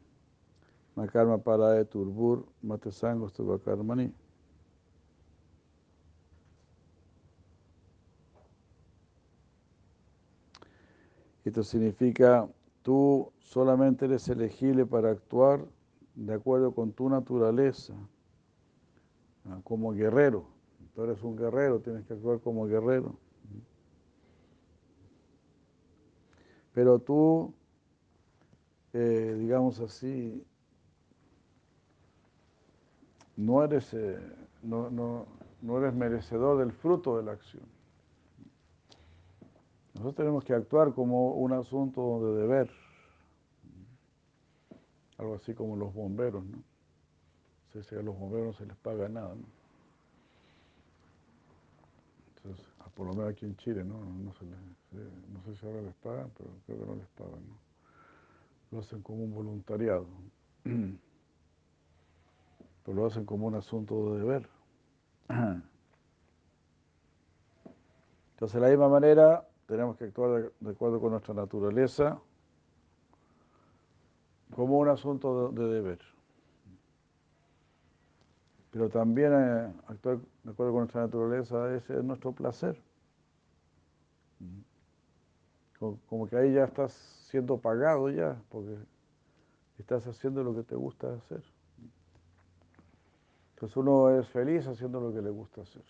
[0.97, 3.31] makarma para eturbur, matesango
[3.63, 4.13] karmani.
[11.45, 12.49] Esto significa
[12.85, 15.65] Tú solamente eres elegible para actuar
[16.15, 17.95] de acuerdo con tu naturaleza,
[19.63, 20.54] como guerrero.
[20.95, 23.17] Tú eres un guerrero, tienes que actuar como guerrero.
[26.73, 27.55] Pero tú,
[28.93, 30.45] eh, digamos así,
[33.37, 34.19] no eres, eh,
[34.63, 37.75] no, no eres merecedor del fruto de la acción.
[39.95, 42.71] Nosotros tenemos que actuar como un asunto de deber,
[45.19, 46.63] algo así como los bomberos, ¿no?
[47.83, 49.45] Si a los bomberos no se les paga nada, ¿no?
[52.37, 53.99] Entonces, ah, por lo menos aquí en Chile, ¿no?
[53.99, 54.45] No, sé
[55.57, 57.59] si ahora les pagan, pero creo que no les pagan, ¿no?
[58.71, 60.07] Lo hacen como un voluntariado,
[62.85, 64.49] pero lo hacen como un asunto de deber.
[68.33, 72.21] Entonces, de la misma manera, tenemos que actuar de, acuerdo con nuestra naturaleza
[74.55, 75.99] como un asunto de, deber.
[78.75, 82.77] Pero también eh, actuar de acuerdo con nuestra naturaleza es, nuestro placer.
[85.79, 86.93] Como, que ahí ya estás
[87.31, 88.77] siendo pagado ya, porque
[89.79, 91.45] estás haciendo lo que te gusta hacer.
[93.55, 95.85] Entonces uno es feliz haciendo lo que le gusta hacer.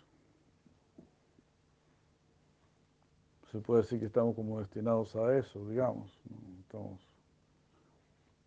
[3.50, 6.20] se puede decir que estamos como destinados a eso, digamos.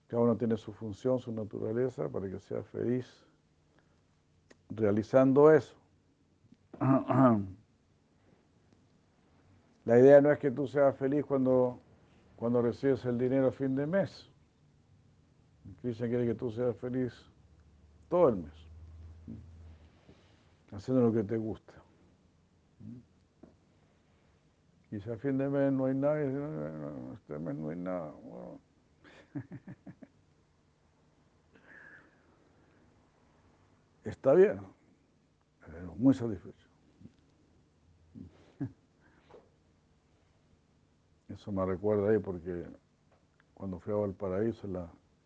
[0.07, 3.26] cada uno tiene su función, su naturaleza, para que sea feliz
[4.69, 5.75] realizando eso.
[9.85, 11.79] La idea no es que tú seas feliz cuando,
[12.35, 14.29] cuando recibes el dinero a fin de mes.
[15.81, 17.13] Cristian quiere que tú seas feliz
[18.09, 18.53] todo el mes,
[20.71, 21.73] haciendo lo que te gusta.
[24.91, 26.21] Y si a fin de mes no hay nada,
[27.13, 28.13] este mes no hay nada.
[34.09, 34.59] está bien,
[35.97, 36.67] muy satisfecho.
[41.29, 42.65] Eso me recuerda ahí porque
[43.53, 44.67] cuando fui a Valparaíso,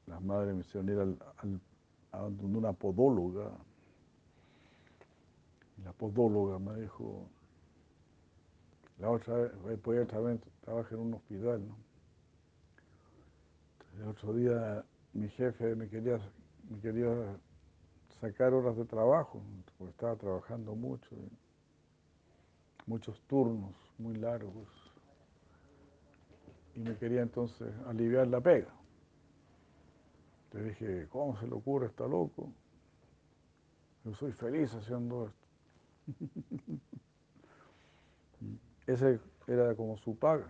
[0.07, 1.61] las madres me hicieron ir al, al,
[2.11, 3.51] a una podóloga.
[5.83, 7.27] La podóloga me dijo,
[8.99, 11.75] la otra vez, podía trabajar en un hospital, ¿no?
[13.99, 16.19] El otro día mi jefe me quería,
[16.69, 17.37] me quería
[18.21, 19.41] sacar horas de trabajo,
[19.77, 21.09] porque estaba trabajando mucho,
[22.85, 24.67] muchos turnos muy largos,
[26.75, 28.71] y me quería entonces aliviar la pega.
[30.53, 31.87] Le dije, ¿cómo se le ocurre?
[31.87, 32.51] Está loco.
[34.05, 35.47] Yo soy feliz haciendo esto.
[38.87, 40.47] Ese era como su paga.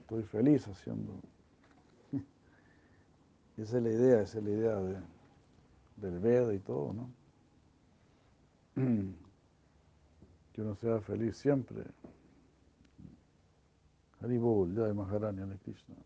[0.00, 1.12] Estoy feliz haciendo.
[3.56, 5.15] Esa es la idea, esa es la idea de,
[5.96, 7.10] del Veda y todo, ¿no?
[10.52, 11.84] Que uno sea feliz siempre.
[14.22, 15.96] Haribol, de Maharani, de Krishna.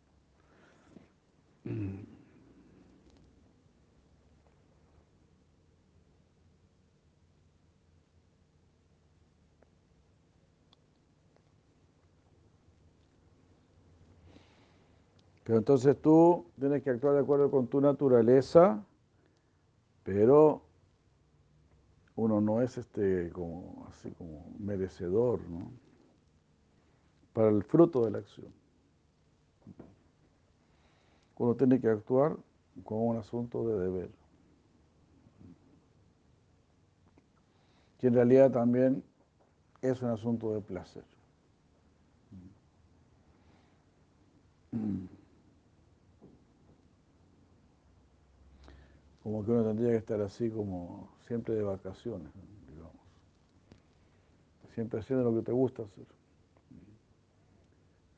[15.44, 18.84] Pero entonces tú tienes que actuar de acuerdo con tu naturaleza,
[20.04, 20.62] pero
[22.16, 25.70] uno no es este como así como merecedor, ¿no?
[27.32, 28.52] Para el fruto de la acción.
[31.38, 32.36] Uno tiene que actuar
[32.84, 34.10] como un asunto de deber.
[37.98, 39.02] Que en realidad también
[39.80, 41.04] es un asunto de placer.
[49.22, 52.28] Como que uno tendría que estar así como siempre de vacaciones,
[52.68, 52.96] digamos.
[54.74, 56.06] Siempre haciendo lo que te gusta hacer.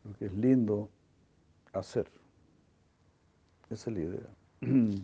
[0.05, 0.89] Lo que es lindo
[1.73, 2.07] hacer.
[3.71, 4.29] Esa es la idea.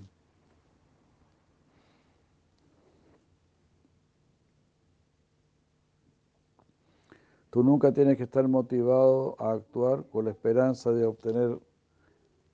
[7.51, 11.59] Tú nunca tienes que estar motivado a actuar con la esperanza de obtener,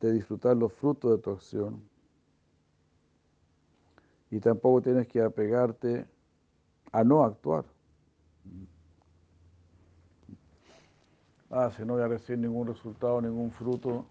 [0.01, 1.83] de disfrutar los frutos de tu acción
[4.35, 6.09] y tampoco tienes que apegarte
[6.91, 7.65] a no actuar.
[11.49, 14.05] Ah, si no voy a recibir ningún resultado, ningún fruto,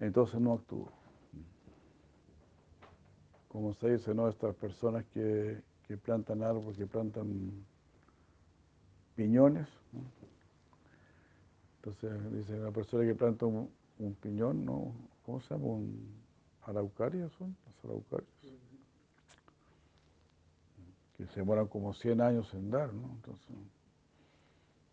[0.00, 0.90] entonces no actúo.
[3.48, 4.26] Como se dice, ¿no?
[4.30, 5.62] Estas personas que,
[6.02, 7.66] plantan árboles, que plantan
[9.14, 9.68] piñones.
[11.76, 13.68] Entonces, dice, la persona que planta un,
[13.98, 14.94] un piñón, ¿no?
[15.26, 15.66] ¿Cómo se llama?
[15.66, 16.21] Un,
[16.62, 18.30] araucarias son, las araucarias,
[21.16, 23.08] que se demoran como 100 años en dar, ¿no?
[23.12, 23.48] Entonces,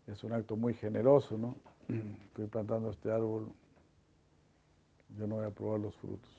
[0.06, 1.56] es un acto muy generoso, ¿no?
[2.28, 3.52] Estoy plantando este árbol,
[5.18, 6.30] yo no voy a probar los frutos.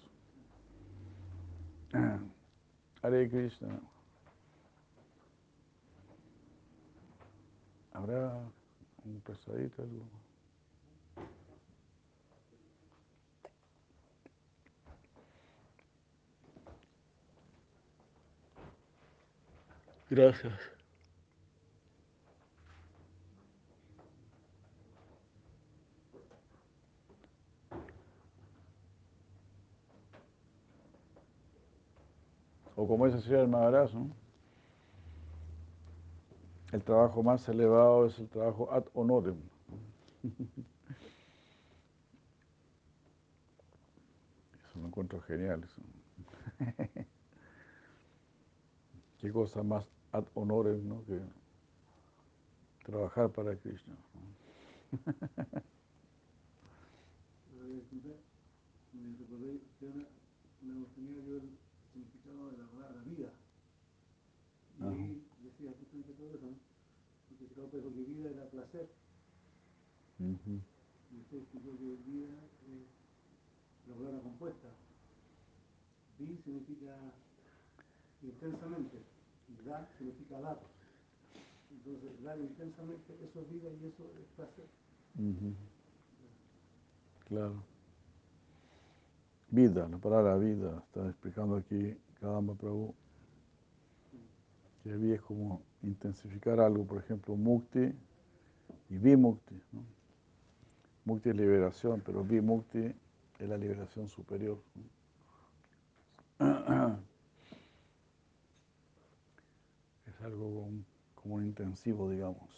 [3.01, 3.79] Hare Krishna.
[7.93, 8.39] ¿Habrá
[9.03, 10.05] un pesadito algo?
[20.11, 20.53] Gracias.
[32.75, 33.91] O como dice el Maharaj,
[36.73, 39.37] el trabajo más elevado es el trabajo ad honorem.
[44.65, 45.65] Eso lo encuentro genial.
[49.19, 51.03] Qué cosa más ad honorem, ¿no?
[51.05, 51.19] Que
[52.83, 53.95] trabajar para Krishna.
[60.61, 61.49] me gustaría yo el
[61.93, 63.31] significado de la palabra vida.
[64.79, 66.57] Y ahí decía justamente todo eso, ¿no?
[67.29, 68.89] Porque si no, pues, que vida era placer.
[70.19, 70.33] Y
[71.19, 72.29] usted explicó que vida
[72.67, 74.67] es la palabra compuesta.
[76.19, 76.95] Vi significa
[78.21, 79.10] intensamente
[79.65, 80.59] dar significa dar.
[81.71, 84.65] Entonces, dar intensamente, eso es vida y eso es placer.
[87.27, 87.63] Claro.
[89.49, 92.93] Vida, la palabra vida, está explicando aquí Kadamba Prabhu.
[94.83, 97.93] Que vida es como intensificar algo, por ejemplo, mukti
[98.89, 99.61] y vimukti.
[99.71, 99.83] ¿no?
[101.05, 102.93] Mukti es liberación, pero vimukti
[103.39, 104.57] es la liberación superior
[111.23, 112.49] como, un intensivo, digamos.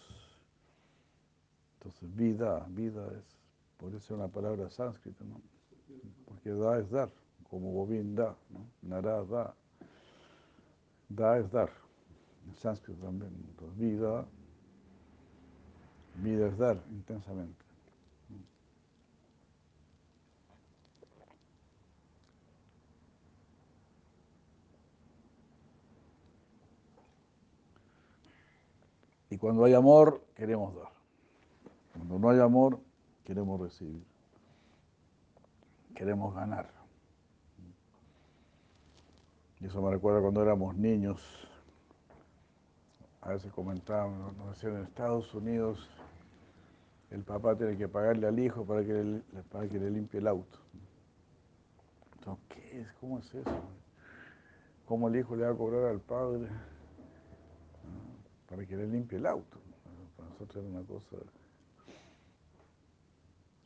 [1.76, 3.26] Entonces, vida, vida es,
[3.78, 5.42] puede ser una palabra sánscrita, ¿no?
[6.26, 7.10] Porque da es dar,
[7.50, 8.66] como Govinda, ¿no?
[8.82, 9.56] Nara da.
[11.10, 11.72] Da es dar.
[12.48, 13.34] En sánscrito también.
[13.50, 14.26] Entonces, vida,
[16.16, 17.63] vida es dar intensamente.
[29.34, 30.92] Y cuando hay amor, queremos dar.
[31.92, 32.80] Cuando no hay amor,
[33.24, 34.06] queremos recibir.
[35.96, 36.70] Queremos ganar.
[39.60, 41.20] Y eso me recuerda cuando éramos niños.
[43.22, 45.90] A veces comentábamos, nos decían en Estados Unidos,
[47.10, 49.20] el papá tiene que pagarle al hijo para que le,
[49.52, 50.60] para que le limpie el auto.
[52.20, 52.88] Entonces, ¿qué es?
[53.02, 53.64] ¿Cómo es eso?
[54.86, 56.50] ¿Cómo el hijo le va a cobrar al padre?
[58.54, 59.58] Para que le limpie el auto.
[60.16, 61.18] Para nosotros era una cosa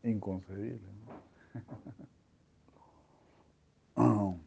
[0.03, 0.87] inconcebible.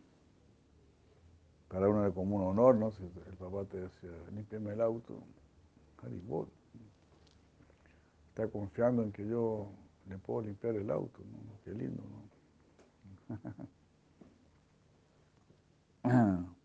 [1.69, 2.91] Para uno era como un honor, ¿no?
[2.91, 5.23] Si el papá te decía, límpiame el auto,
[6.03, 6.49] Haribol.
[8.31, 9.71] Está confiando en que yo
[10.09, 11.39] le puedo limpiar el auto, ¿no?
[11.65, 12.03] Qué lindo,
[16.03, 16.51] ¿no?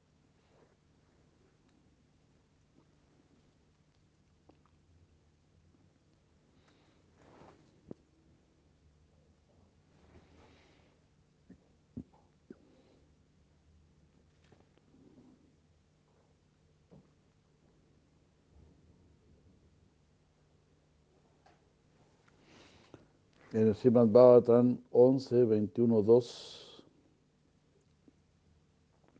[23.55, 26.83] En el Srimad Bhavatan 11, 21, 2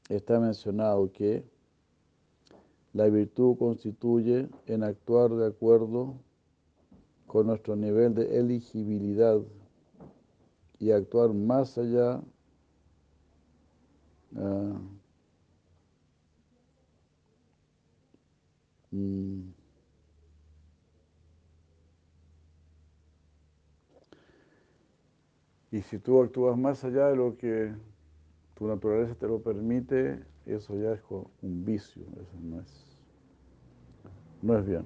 [0.10, 1.46] está mencionado que
[2.92, 6.16] la virtud constituye en actuar de acuerdo
[7.28, 9.40] con nuestro nivel de elegibilidad
[10.80, 12.22] y actuar más allá
[14.36, 14.78] uh,
[18.92, 19.55] mm,
[25.76, 27.73] Y si tú actúas más allá de lo que
[28.53, 31.01] tu naturaleza te lo permite, eso ya es
[31.41, 32.97] un vicio, eso no es,
[34.41, 34.86] no es bien.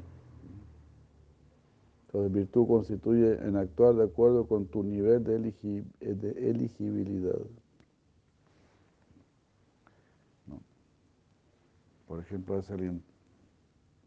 [2.07, 5.35] Entonces, virtud constituye en actuar de acuerdo con tu nivel de,
[6.49, 7.37] elegibilidad.
[10.47, 10.59] ¿No?
[12.07, 13.03] Por ejemplo, a alguien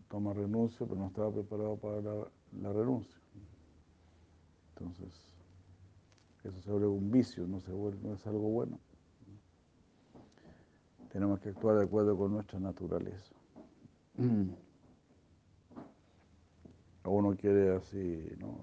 [0.09, 3.21] toma renuncia, pero no estaba preparado para la renuncia.
[4.75, 5.32] Entonces,
[6.45, 8.79] eso se vuelve un vicio, no, es algo bueno.
[11.11, 13.35] Tenemos que actuar de acuerdo con nuestra naturaleza.
[17.05, 18.61] Uno quiere así, ¿no?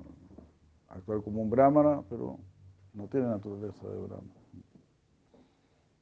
[0.89, 2.39] actuar como un brahmana, pero
[2.93, 4.33] no tiene naturaleza de brahmana.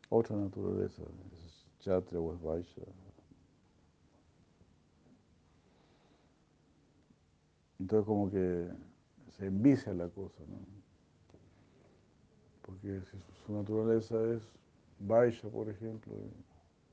[0.09, 1.03] Otra naturaleza,
[1.33, 2.81] es chatra o es vaisha.
[7.79, 8.69] Entonces como que
[9.29, 10.57] se envicia la cosa, ¿no?
[12.67, 14.43] Porque si su, naturaleza es
[14.99, 16.13] Vaisha, por ejemplo,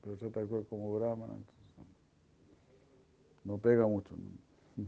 [0.03, 1.35] pero trata de actuar como Brahmana,
[3.43, 4.15] no pega mucho.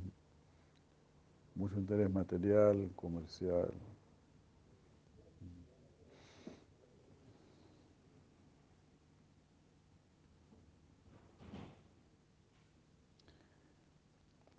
[1.57, 3.73] Mucho interés material, comercial.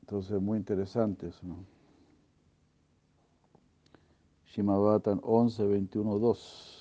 [0.01, 1.76] Entonces, muy interesante eso, ¿no?
[4.47, 6.77] Shimabatan 11, 21, 2.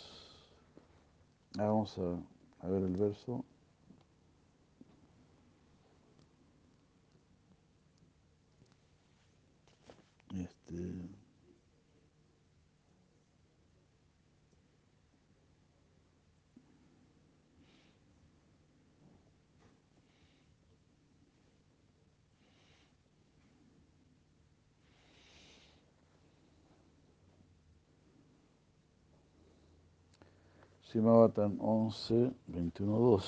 [1.57, 3.45] Vamos a, a ver el verso.
[10.35, 11.16] Este.
[30.97, 33.23] Simavatan 11, 21, 2.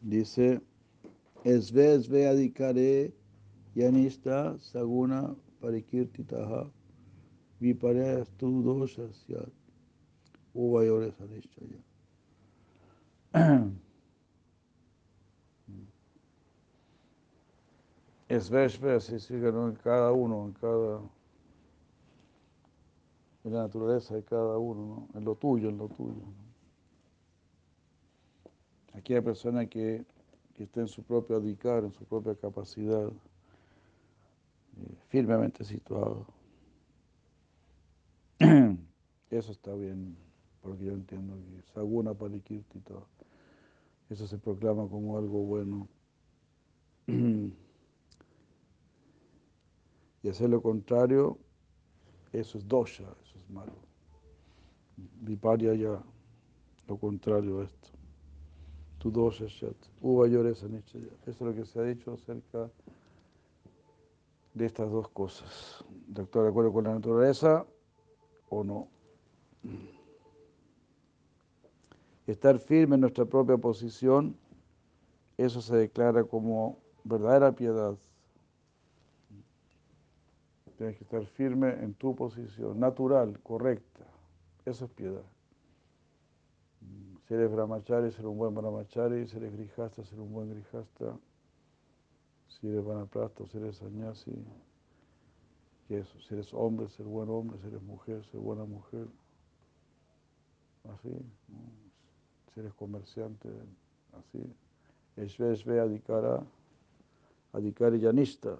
[0.00, 0.60] Dice,
[1.44, 3.12] Esve, esve adikare
[3.74, 6.70] yanista saguna parikirtitaha
[7.60, 9.52] vipareastu dosha syat
[10.54, 11.80] uvayore sanishchaya.
[18.28, 21.19] Esve, esve, así sigue en cada uno, en cada
[23.44, 25.18] en la naturaleza de cada uno, ¿no?
[25.18, 26.14] en lo tuyo, en lo tuyo.
[26.14, 26.50] ¿no?
[28.98, 30.04] Aquella persona que,
[30.54, 36.26] que está en su propio adicar, en su propia capacidad, eh, firmemente situado.
[39.30, 40.16] Eso está bien,
[40.60, 43.06] porque yo entiendo que Saguna Parikirti todo.
[44.08, 45.88] Eso se proclama como algo bueno.
[50.22, 51.38] Y hacer lo contrario,
[52.32, 53.06] eso es dosha,
[53.50, 53.72] malo.
[55.20, 56.02] Viparya ya,
[56.88, 57.88] lo contrario a esto.
[58.98, 59.76] Tu dosha shat.
[60.02, 62.70] Uva llores Eso es lo que se ha dicho acerca
[64.54, 65.84] de estas dos cosas.
[66.06, 67.66] De actuar de acuerdo con la naturaleza
[68.48, 68.88] o no.
[72.26, 74.36] Estar firme en nuestra propia posición,
[75.36, 77.96] eso se declara como verdadera piedad.
[80.80, 84.00] Tienes que estar firme en tu posición, natural, correcta.
[84.64, 85.26] Eso es piedad.
[87.28, 89.28] Si eres brahmachari, ser un buen brahmachari.
[89.28, 91.18] Si eres grijasta, ser un buen grijasta.
[92.48, 94.32] Si eres vanaprasta, si eres sannyasi.
[95.90, 96.18] eso?
[96.18, 97.58] Si eres hombre, ser buen hombre.
[97.60, 99.06] Si eres mujer, ser buena mujer.
[100.94, 101.10] Así.
[102.54, 103.50] Si eres comerciante,
[104.18, 104.42] así.
[105.18, 106.42] Eshve, adikara,
[107.52, 108.56] adikari yanista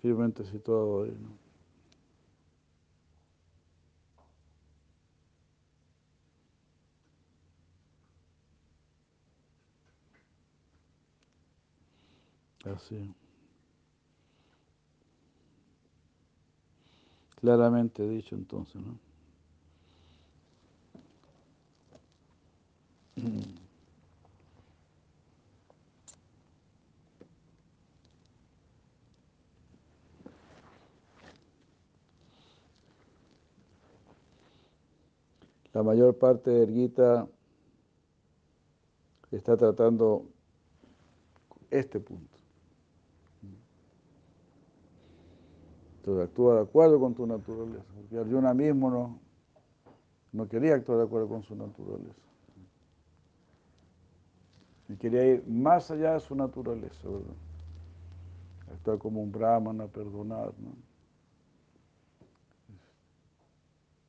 [0.00, 1.16] firmemente situado ahí.
[1.20, 1.46] ¿no?
[12.72, 13.14] Así.
[17.36, 18.98] Claramente dicho entonces, ¿no?
[35.76, 37.28] La mayor parte del Gita
[39.30, 40.24] está tratando
[41.68, 42.38] este punto.
[45.98, 47.84] Entonces actúa de acuerdo con tu naturaleza.
[47.94, 49.20] Porque Arjuna mismo no,
[50.32, 52.26] no quería actuar de acuerdo con su naturaleza.
[54.88, 57.36] Y quería ir más allá de su naturaleza, ¿verdad?
[58.72, 60.85] Actuar como un brahmana, perdonar, ¿no?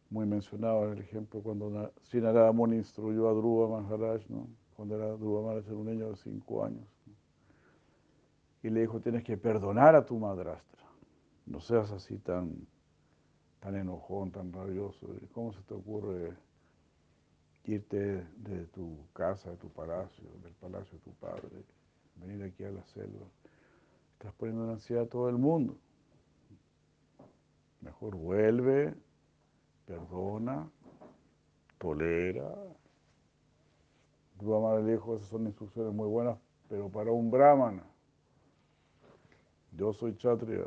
[0.10, 4.48] Muy mencionado en el ejemplo cuando Sinarada instruyó a Dhruva Maharaj, ¿no?
[4.76, 6.88] cuando era Dhruva Maharaj era un niño de cinco años.
[8.64, 10.84] Y le dijo, tienes que perdonar a tu madrastra.
[11.46, 12.68] No seas así tan,
[13.60, 15.08] tan enojón, tan rabioso.
[15.34, 16.36] ¿Cómo se te ocurre
[17.66, 21.64] irte de tu casa, de tu palacio, del palacio de tu padre,
[22.16, 23.26] venir aquí a la selva?
[24.14, 25.78] Estás poniendo en ansiedad a todo el mundo.
[27.82, 28.96] Mejor vuelve
[29.88, 30.70] perdona,
[31.80, 32.54] tolera.
[34.40, 36.38] Le dijo, esas son instrucciones muy buenas,
[36.70, 37.82] pero para un brahmana.
[39.72, 40.66] Yo soy chatria.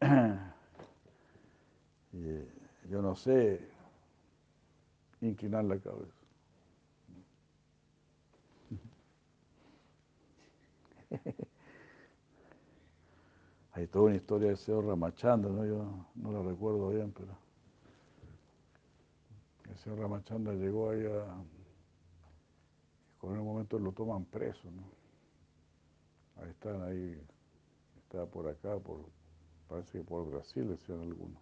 [2.90, 3.60] Yo no sé
[5.20, 6.19] inclinar la cabeza.
[13.80, 15.64] Hay toda una historia del señor Ramachanda, ¿no?
[15.64, 17.34] Yo no la recuerdo bien, pero
[19.70, 21.42] el señor Ramachanda llegó ahí a...
[23.16, 24.82] Con un momento lo toman preso, ¿no?
[26.42, 27.26] Ahí están, ahí,
[28.02, 29.00] estaba por acá, por,
[29.66, 31.40] parece que por Brasil, decían algunos.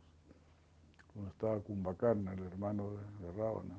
[1.16, 3.74] Uno estaba Kumbhakarna, el hermano de, de Ravana.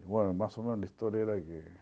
[0.00, 1.81] Y bueno, más o menos la historia era que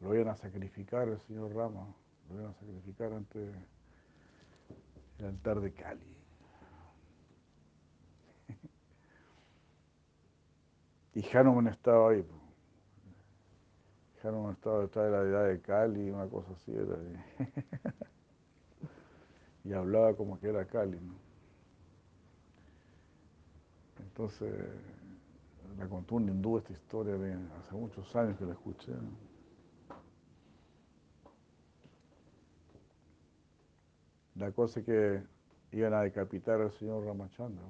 [0.00, 1.86] lo iban a sacrificar el señor Rama,
[2.28, 3.38] lo iban a sacrificar ante
[5.18, 6.16] el altar de Cali.
[11.14, 12.26] Y Hanuman estaba ahí.
[14.22, 16.96] Hanuman estaba detrás de la deidad de Cali, una cosa así era.
[19.64, 20.98] Y hablaba como que era Cali.
[20.98, 21.14] ¿no?
[24.14, 24.52] Entonces,
[25.76, 28.92] me contó un hindú esta historia de hace muchos años que la escuché.
[34.36, 35.22] La cosa es que
[35.72, 37.62] iban a decapitar al señor Ramachandra.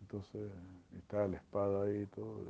[0.00, 0.50] Entonces
[0.96, 2.44] estaba la espada ahí y todo.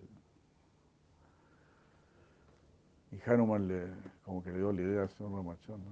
[3.11, 3.87] Y Hanuman le,
[4.25, 5.91] como que le dio la idea al señor Ramachandra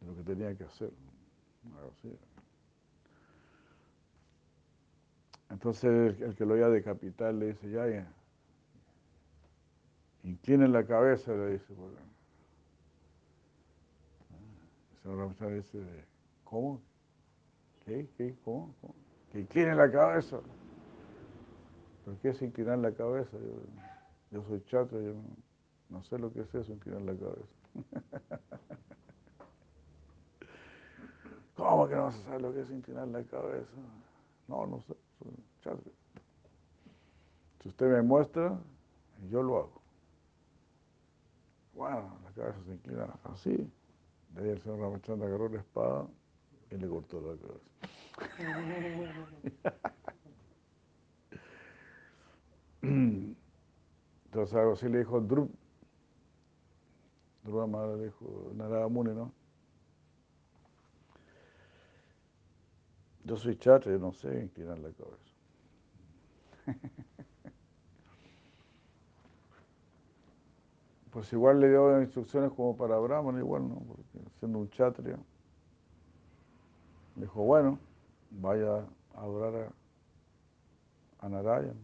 [0.00, 0.90] de lo que tenía que hacer.
[5.50, 8.06] Entonces el, que lo iba a decapitar le dice, ya, ya
[10.22, 11.90] inclinen la cabeza, le dice, por
[15.02, 15.78] señor Ramchar dice,
[16.44, 16.80] ¿cómo?
[17.84, 18.08] ¿Qué?
[18.16, 18.36] ¿Qué?
[18.44, 18.74] ¿Cómo?
[18.80, 18.94] ¿Cómo?
[19.32, 20.40] Que incline la cabeza.
[22.04, 23.36] ¿Pero qué es inclinar la cabeza?
[23.38, 23.62] Yo,
[24.30, 25.24] yo soy chakra, yo no,
[25.88, 27.48] no sé lo que es eso, inclinar la cabeza.
[31.56, 33.76] ¿Cómo que no vas a saber lo que es inclinar la cabeza?
[34.48, 35.92] No, no sé, soy chakra.
[37.62, 38.58] Si usted me muestra,
[39.30, 39.82] yo lo hago.
[41.74, 43.70] Bueno, la cabeza se inclina así.
[44.30, 46.06] De ahí el señor Ramachandra agarró la espada
[46.70, 47.70] y le cortó la cabeza.
[52.82, 55.50] Entonces algo así le dijo Dhruv.
[57.42, 59.32] Dhruva Madre le dijo Narada Muni, ¿no?
[63.24, 65.30] Yo soy chatre, no sé inclinar la cabeza.
[71.10, 73.76] Pues igual le dio instrucciones como para Brahman, igual, ¿no?
[73.80, 75.18] Porque siendo un chatria,
[77.16, 77.78] dijo, bueno,
[78.30, 79.72] vaya a adorar
[81.20, 81.76] a, a Narayan,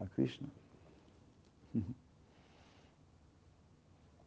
[0.00, 0.48] a Krishna.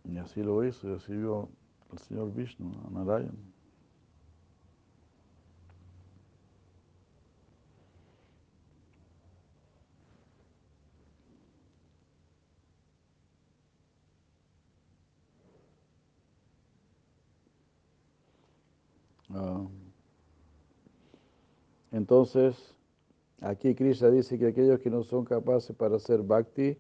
[0.09, 1.49] Y así lo hizo, y así vio
[1.91, 3.36] al señor Vishnu, a Narayan.
[19.38, 19.67] Ah.
[21.91, 22.75] Entonces,
[23.41, 26.77] aquí Krishna dice que aquellos que no son capaces para hacer bhakti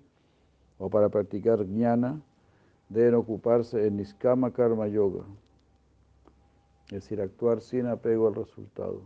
[0.79, 2.21] o para practicar jnana
[2.89, 5.23] deben ocuparse en niskama karma yoga,
[6.87, 9.01] es decir, actuar sin apego al resultado.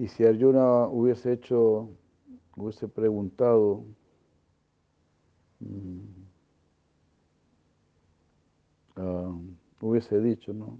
[0.00, 1.90] Y si Arjuna hubiese hecho,
[2.56, 3.84] hubiese preguntado,
[8.96, 9.42] uh,
[9.82, 10.78] hubiese dicho, ¿no?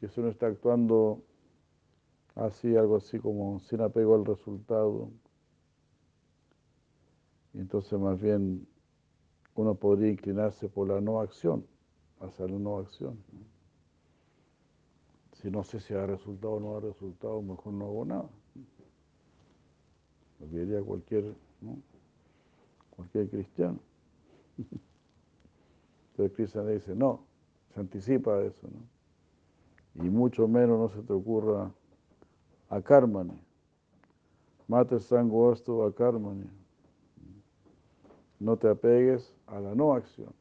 [0.00, 1.22] Que si uno está actuando
[2.34, 5.12] así, algo así como sin apego al resultado,
[7.54, 8.66] entonces más bien
[9.54, 11.64] uno podría inclinarse por la no acción,
[12.18, 13.16] hacer la no acción.
[15.40, 18.28] Si no sé si ha resultado o no ha resultado, mejor no hago nada.
[20.40, 21.78] Lo que diría cualquier, ¿no?
[22.96, 23.78] cualquier cristiano.
[26.10, 27.20] Entonces Cristian dice, no,
[27.72, 30.04] se anticipa eso, ¿no?
[30.04, 31.70] Y mucho menos no se te ocurra
[32.68, 33.40] a karmani.
[34.66, 36.50] Mate sango esto a karmani.
[38.40, 40.32] No te apegues a la no acción.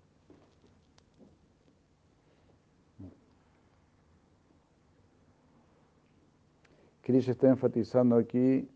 [7.07, 8.69] Krishna está enfatizando aquí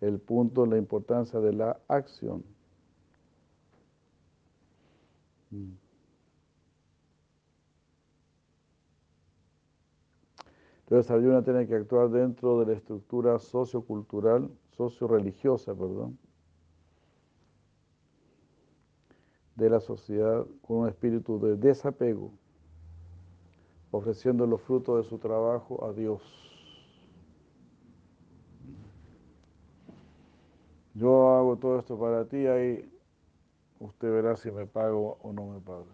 [0.00, 2.44] el punto, la importancia de la acción.
[10.84, 16.16] Entonces Arjuna tiene que actuar dentro de la estructura sociocultural, socio-religiosa, perdón,
[19.56, 22.30] de la sociedad con un espíritu de desapego,
[23.90, 26.49] ofreciendo los frutos de su trabajo a Dios.
[30.94, 32.90] Yo hago todo esto para ti, ahí
[33.78, 35.84] usted verá si me pago o no me paga.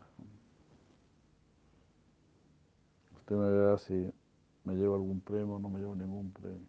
[3.16, 4.12] Usted me verá si
[4.64, 6.66] me llevo algún premio o no me llevo ningún premio.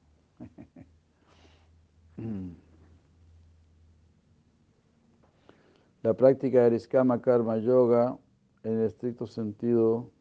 [6.03, 8.17] La práctica de Ariskama Karma Yoga,
[8.63, 10.11] en el estricto sentido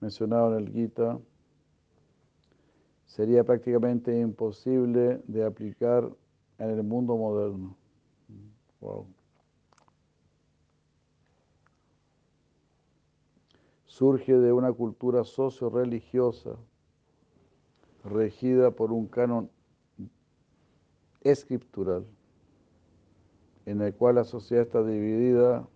[0.00, 1.18] mencionado en el Gita,
[3.06, 6.10] sería prácticamente imposible de aplicar
[6.58, 7.76] en el mundo moderno.
[13.86, 16.56] Surge de una cultura socio-religiosa
[18.04, 19.50] regida por un canon
[21.22, 22.06] escritural,
[23.64, 25.66] en el cual la sociedad está dividida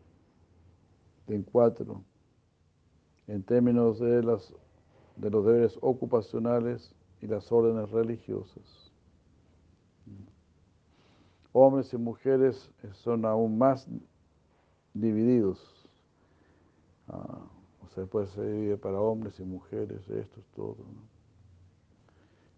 [1.26, 2.05] en cuatro,
[3.26, 4.55] en términos de, las,
[5.16, 8.80] de los deberes ocupacionales y las órdenes religiosas
[11.53, 13.86] hombres y mujeres son aún más
[14.94, 15.88] divididos.
[17.09, 17.40] Ah,
[17.84, 20.76] o sea, pues se divide para hombres y mujeres, esto es todo.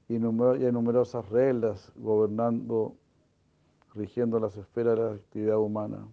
[0.08, 2.94] Y, y hay numerosas reglas gobernando,
[3.94, 6.06] rigiendo las esferas de la actividad humana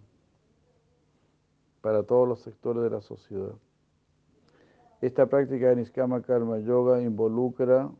[1.80, 3.54] para todos los sectores de la sociedad.
[5.00, 7.90] Esta práctica de Niskama Karma Yoga involucra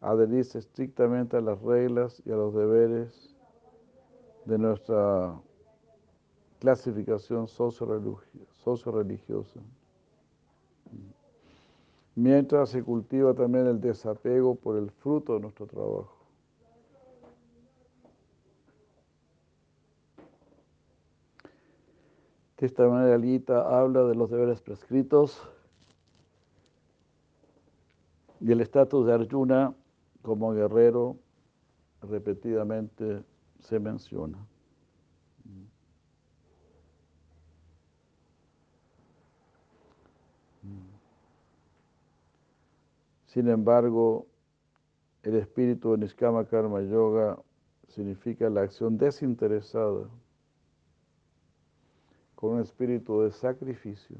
[0.00, 3.35] adherirse estrictamente a las reglas y a los deberes
[4.46, 5.38] de nuestra
[6.60, 9.60] clasificación socio-religiosa.
[12.14, 16.16] Mientras se cultiva también el desapego por el fruto de nuestro trabajo.
[22.58, 25.46] De esta manera, Gita habla de los deberes prescritos
[28.40, 29.74] y el estatus de Arjuna
[30.22, 31.18] como guerrero
[32.00, 33.22] repetidamente
[33.66, 34.38] se menciona.
[43.26, 44.26] Sin embargo,
[45.24, 47.38] el espíritu de Niskama Karma Yoga
[47.88, 50.08] significa la acción desinteresada
[52.36, 54.16] con un espíritu de sacrificio.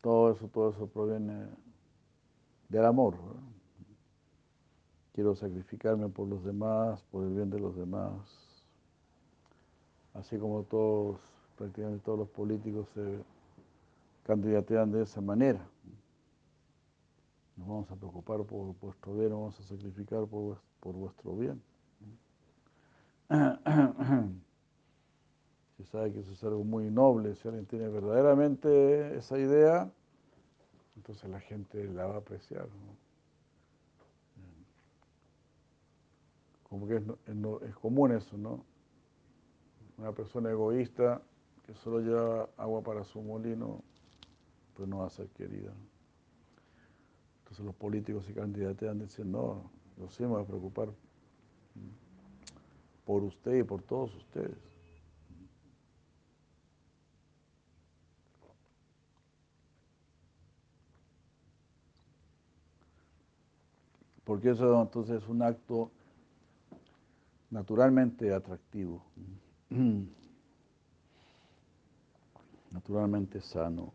[0.00, 1.48] Todo eso, todo eso proviene
[2.70, 3.16] del amor.
[5.14, 8.12] Quiero sacrificarme por los demás, por el bien de los demás.
[10.12, 11.20] Así como todos,
[11.56, 13.22] prácticamente todos los políticos se
[14.24, 15.64] candidatean de esa manera.
[17.56, 21.62] Nos vamos a preocupar por vuestro bien, nos vamos a sacrificar por, vuestro bien.
[25.76, 29.90] Si sabe que eso es algo muy noble, si alguien tiene verdaderamente esa idea,
[30.96, 32.66] entonces la gente la va a apreciar.
[36.74, 37.04] Como que es,
[37.68, 38.64] es, común eso, ¿no?
[39.96, 41.22] Una persona egoísta
[41.64, 43.80] que solo lleva agua para su molino,
[44.74, 45.72] pues no va a ser querida.
[47.38, 49.62] Entonces los políticos se candidatean diciendo,
[49.96, 50.88] no, yo sí me voy a preocupar
[53.04, 54.58] por usted y por todos ustedes.
[64.24, 65.92] Porque eso entonces es un acto
[67.54, 69.00] naturalmente atractivo,
[72.72, 73.92] naturalmente sano.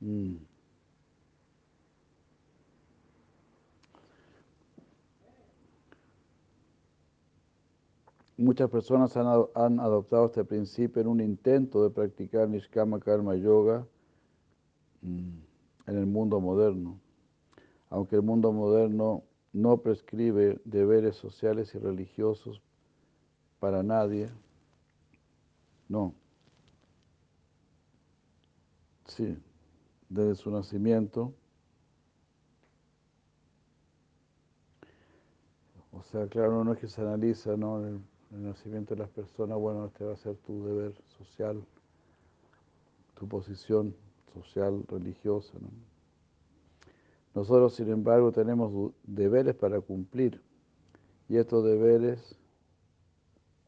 [0.00, 0.36] Mm.
[8.36, 13.84] Muchas personas han, han, adoptado este principio en un intento de practicar Nishkama Karma Yoga
[15.02, 15.38] mm,
[15.88, 17.03] en el mundo moderno.
[17.94, 19.22] Aunque el mundo moderno
[19.52, 22.60] no prescribe deberes sociales y religiosos
[23.60, 24.30] para nadie,
[25.88, 26.12] no.
[29.06, 29.38] Sí,
[30.08, 31.32] desde su nacimiento.
[35.92, 37.78] O sea, claro, no es que se analiza, ¿no?
[37.78, 38.00] El,
[38.32, 41.64] el nacimiento de las personas, bueno, este va a ser tu deber social,
[43.14, 43.94] tu posición
[44.32, 45.52] social, religiosa.
[45.60, 45.93] ¿no?
[47.34, 50.40] Nosotros, sin embargo, tenemos deberes para cumplir
[51.28, 52.36] y estos deberes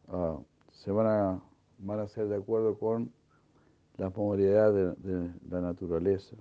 [0.08, 1.42] uh, se van a,
[1.78, 3.10] van a hacer de acuerdo con
[3.96, 6.36] las modalidades de, de la naturaleza.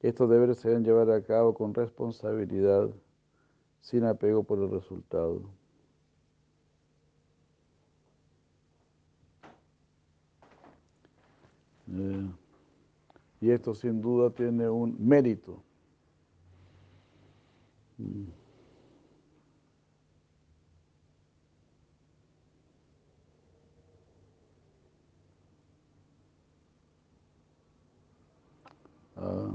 [0.00, 2.88] Estos deberes se deben llevar a cabo con responsabilidad,
[3.82, 5.42] sin apego por el resultado.
[11.92, 12.30] Eh,
[13.40, 15.62] y esto sin duda tiene un mérito.
[29.16, 29.50] Ah.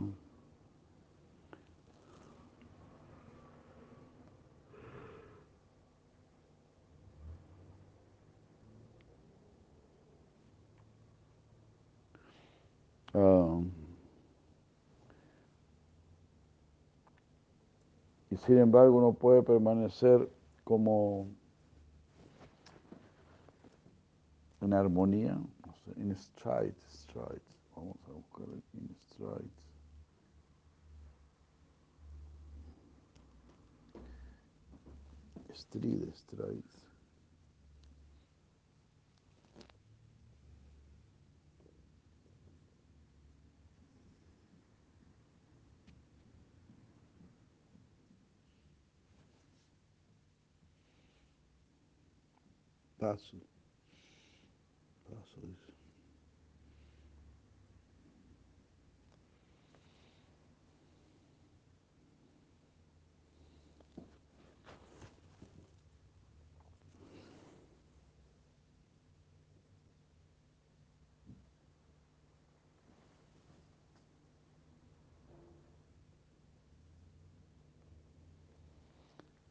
[13.14, 13.74] Ah.
[18.36, 20.30] Y sin embargo uno puede permanecer
[20.66, 21.30] como
[24.60, 27.42] en armonía, no sé, in stride, stride,
[27.74, 29.50] vamos a buscar in stride.
[35.54, 36.85] Stride, stride.
[53.06, 53.38] paso.
[55.08, 55.72] Paso eso.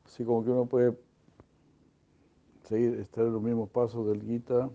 [0.05, 0.93] Así como que uno puede
[2.65, 4.71] seguir, estar en los mismos pasos del Gita,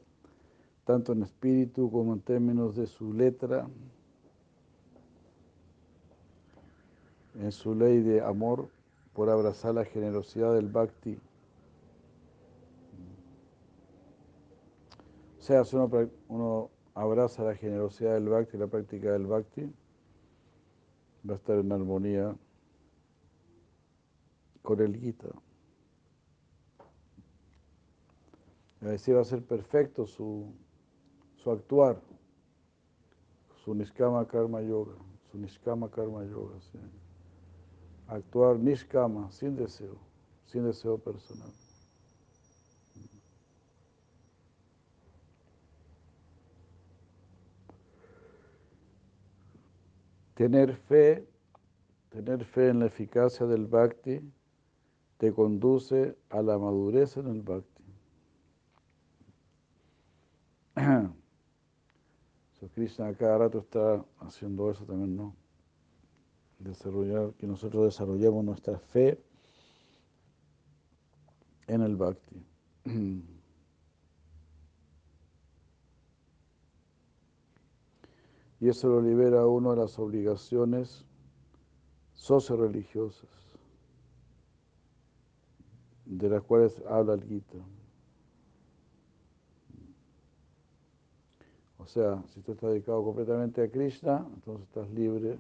[0.85, 3.67] tanto en espíritu como en términos de su letra,
[7.39, 8.69] en su ley de amor
[9.13, 11.17] por abrazar la generosidad del bhakti.
[15.39, 15.89] O sea, si uno,
[16.27, 19.71] uno abraza la generosidad del bhakti, la práctica del bhakti,
[21.27, 22.35] va a estar en armonía
[24.61, 25.29] con el Gita.
[28.81, 30.53] Y así va a ser perfecto su,
[31.35, 32.01] su actuar,
[33.63, 34.95] su Niskama Karma Yoga,
[35.31, 36.59] su Niskama Karma Yoga.
[36.61, 36.79] ¿sí?
[38.07, 39.97] Actuar Niskama, sin deseo,
[40.45, 41.51] sin deseo personal.
[50.35, 51.27] Tener fe,
[52.07, 54.21] tener fe en la eficacia del bhakti
[55.17, 57.78] te conduce a la madurez en el bhakti.
[62.79, 65.35] Krishna cada rato está haciendo eso también, ¿no?
[66.59, 69.21] Desarrollar, que nosotros desarrollemos nuestra fe
[71.67, 72.41] en el bhakti.
[78.61, 81.05] Y eso lo libera a uno de las obligaciones
[82.13, 83.29] socio-religiosas,
[86.05, 87.57] de las cuales habla el Gita.
[91.79, 95.37] O sea, si tú estás dedicado completamente a Krishna, entonces estás libre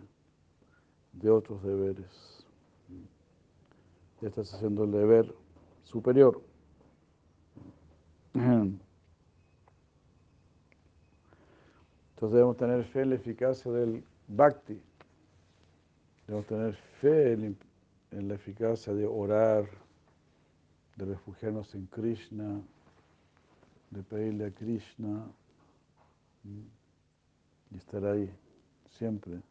[1.11, 2.45] de otros deberes.
[4.21, 5.35] Ya estás haciendo el deber
[5.83, 6.41] superior.
[8.33, 8.71] Entonces
[12.21, 14.81] debemos tener fe en la eficacia del bhakti.
[16.25, 17.57] Debemos tener fe en,
[18.11, 19.65] la eficacia de orar,
[20.95, 22.61] de refugiarnos en Krishna,
[23.91, 25.25] de pedirle a Krishna
[26.43, 28.33] y estar ahí
[28.97, 29.41] siempre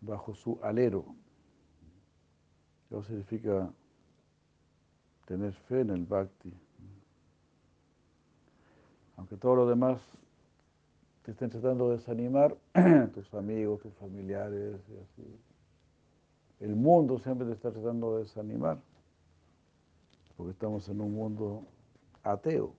[0.00, 1.04] bajo su alero.
[2.90, 3.70] Eso significa
[5.26, 6.52] tener fe en el bhakti.
[9.16, 10.00] Aunque todo lo demás
[11.22, 12.56] te estén tratando de desanimar,
[13.14, 14.80] tus amigos, tus familiares.
[16.60, 18.78] El mundo siempre te está tratando de desanimar,
[20.36, 21.64] porque estamos en un mundo
[22.22, 22.74] ateo,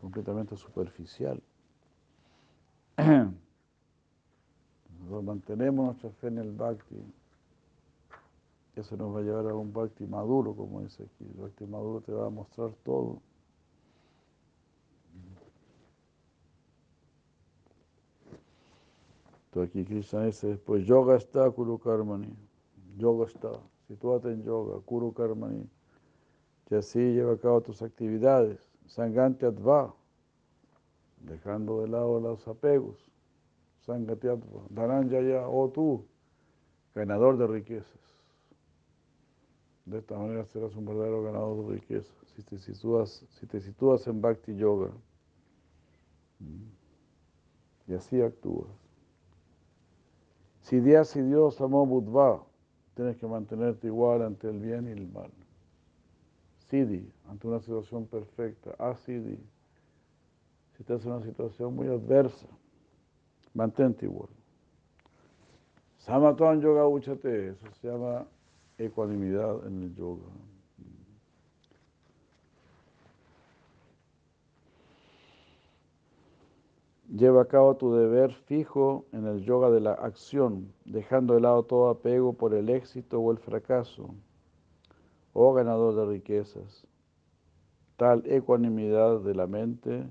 [0.00, 1.40] completamente superficial.
[4.98, 6.96] Nosotros mantenemos nuestra fe en el bhakti.
[8.76, 11.24] Eso nos va a llevar a un bhakti maduro, como dice aquí.
[11.24, 13.20] El bhakti maduro te va a mostrar todo.
[19.46, 22.32] Entonces aquí Krishna dice después, yoga está, kuru karmani.
[22.96, 23.50] Yoga está,
[23.88, 25.68] sitúate en yoga, kuru karmani.
[26.70, 28.69] Y así lleva a cabo tus actividades.
[28.90, 29.94] Sangante adva,
[31.20, 32.98] dejando de lado los apegos.
[33.86, 34.62] Sangate adva.
[34.68, 36.04] Dhananjaya, oh tú,
[36.92, 38.00] ganador de riquezas.
[39.86, 42.16] De esta manera serás un verdadero ganador de riquezas.
[42.34, 44.90] Si te sitúas, si te sitúas en Bhakti Yoga.
[47.86, 48.70] Y así actúas.
[50.62, 52.44] Si Dios y Dios amó Budva,
[52.94, 55.30] tienes que mantenerte igual ante el bien y el mal.
[56.70, 58.70] Siddhi, ante una situación perfecta.
[58.78, 59.36] Asiddhi,
[60.76, 62.46] si estás en una situación muy adversa,
[63.54, 64.28] mantente igual.
[65.98, 68.24] Samatuan Yoga Uchate, eso se llama
[68.78, 70.22] ecuanimidad en el yoga.
[77.08, 81.64] Lleva a cabo tu deber fijo en el yoga de la acción, dejando de lado
[81.64, 84.14] todo apego por el éxito o el fracaso,
[85.32, 86.86] oh ganador de riquezas.
[87.96, 90.06] Tal ecuanimidad de la mente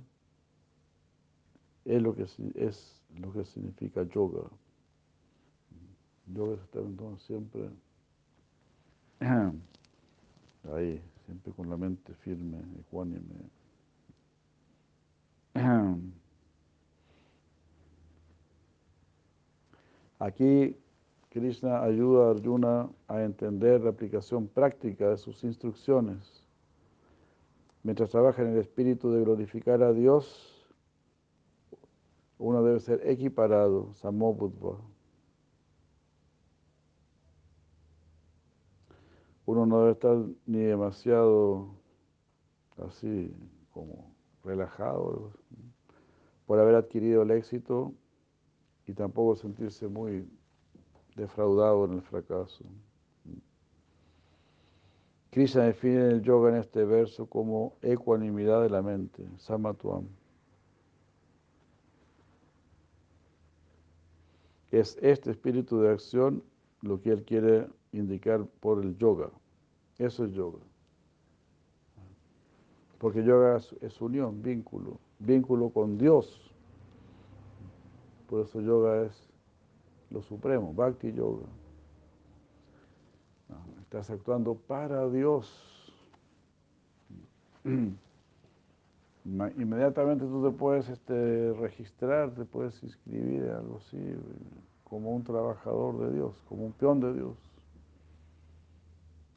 [1.85, 4.49] es lo que, es lo que significa yoga.
[6.27, 7.69] Yoga es estar entonces siempre
[10.73, 13.49] ahí, siempre con la mente firme, ecuánime.
[20.19, 20.75] Aquí
[21.29, 26.43] Krishna ayuda a Arjuna a entender la aplicación práctica de sus instrucciones.
[27.83, 30.67] Mientras trabaja en el espíritu de glorificar a Dios,
[32.39, 34.79] uno debe ser equiparado, samobudva.
[39.45, 40.17] Uno no debe estar
[40.47, 41.75] ni demasiado
[42.77, 43.31] así
[43.71, 45.31] como relajado
[46.45, 47.93] por haber adquirido el éxito
[48.87, 50.27] y tampoco sentirse muy
[51.15, 52.63] defraudado en el fracaso.
[55.31, 60.07] Krishna define el yoga en este verso como ecuanimidad de la mente, samatuam.
[64.71, 66.43] Es este espíritu de acción
[66.81, 69.29] lo que él quiere indicar por el yoga.
[69.97, 70.59] Eso es yoga.
[72.97, 76.51] Porque yoga es, es unión, vínculo, vínculo con Dios.
[78.27, 79.28] Por eso yoga es
[80.11, 81.45] lo supremo, bhakti yoga.
[83.81, 85.93] Estás actuando para Dios.
[89.25, 93.97] Inmediatamente tú te puedes este, registrar, te puedes inscribir algo así,
[94.83, 97.37] como un trabajador de Dios, como un peón de Dios.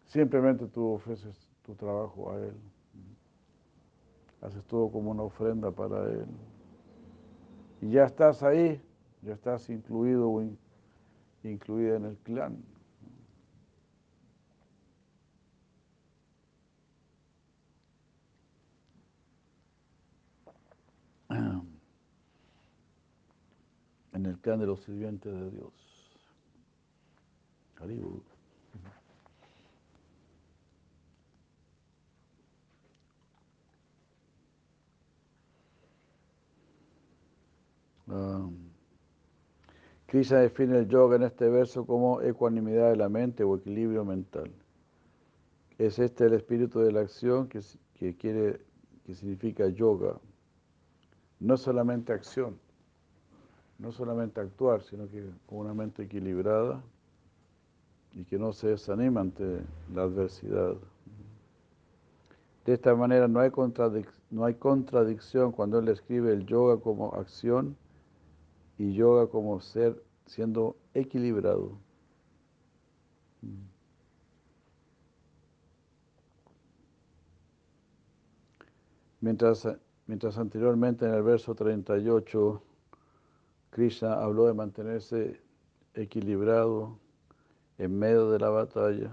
[0.06, 2.54] Simplemente tú ofreces tu trabajo a Él.
[4.42, 6.26] Haces todo como una ofrenda para Él.
[7.80, 8.80] Y ya estás ahí,
[9.22, 10.42] ya estás incluido o
[11.50, 12.62] incluida en el clan.
[24.12, 25.92] en el clan de los sirvientes de Dios.
[38.12, 38.71] Um,
[40.12, 44.52] Krishna define el yoga en este verso como ecuanimidad de la mente o equilibrio mental.
[45.78, 47.62] Es este el espíritu de la acción que,
[48.16, 48.60] quiere,
[49.06, 50.20] que significa yoga.
[51.40, 52.58] No solamente acción,
[53.78, 56.82] no solamente actuar, sino que con una mente equilibrada
[58.12, 59.62] y que no se desanima ante
[59.94, 60.74] la adversidad.
[62.66, 63.50] De esta manera no hay,
[64.30, 67.78] no hay contradicción cuando él escribe el yoga como acción
[68.78, 71.78] y yoga como ser siendo equilibrado.
[79.20, 79.68] Mientras,
[80.06, 82.62] mientras anteriormente en el verso 38
[83.70, 85.40] Krishna habló de mantenerse
[85.94, 86.98] equilibrado
[87.78, 89.10] en medio de la batalla.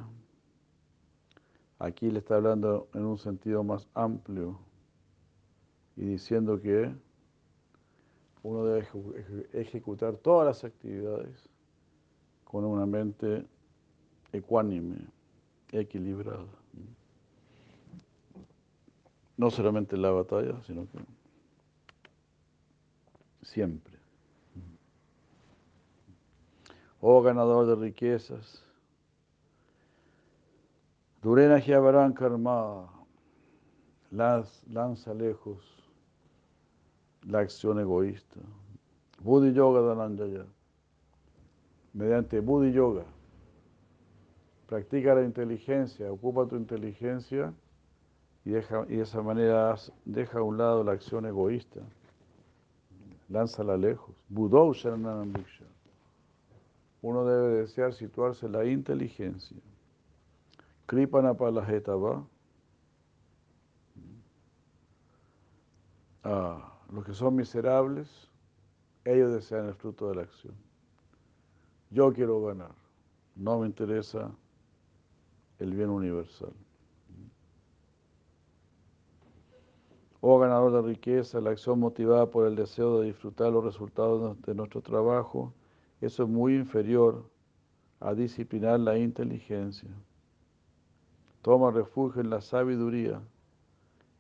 [1.80, 4.60] Aquí le está hablando en un sentido más amplio
[5.96, 6.94] y diciendo que
[8.44, 8.88] uno debe
[9.54, 11.50] ejecutar todas las actividades
[12.44, 13.46] con una mente
[14.32, 14.98] ecuánime,
[15.72, 16.46] equilibrada.
[19.38, 21.00] No solamente en la batalla, sino que
[23.42, 24.00] siempre.
[27.02, 28.64] oh ganador de riquezas.
[31.22, 32.90] Durena Giabarán Karma,
[34.12, 35.79] lanza lejos
[37.24, 38.40] la acción egoísta.
[39.22, 40.46] Buddhi Yoga Dananjaya,
[41.94, 43.04] mediante Buddhi Yoga,
[44.68, 47.54] practica la inteligencia, ocupa tu inteligencia
[48.46, 51.82] y, deja, y de esa manera deja a un lado la acción egoísta.
[53.28, 54.16] Lánzala lejos.
[54.30, 55.34] Budou Sharanam
[57.02, 59.58] uno debe desear situarse en la inteligencia.
[60.86, 62.28] Kripana va.
[66.24, 68.30] Ah, los que son miserables,
[69.06, 70.56] ellos desean el fruto de la acción.
[71.90, 72.72] Yo quiero ganar,
[73.36, 74.32] no me interesa
[75.60, 76.54] el bien universal.
[80.22, 84.54] Oh ganador de riqueza, la acción motivada por el deseo de disfrutar los resultados de
[84.54, 85.54] nuestro trabajo
[86.02, 87.30] eso es muy inferior
[88.00, 89.90] a disciplinar la inteligencia.
[91.42, 93.22] Toma refugio en la sabiduría.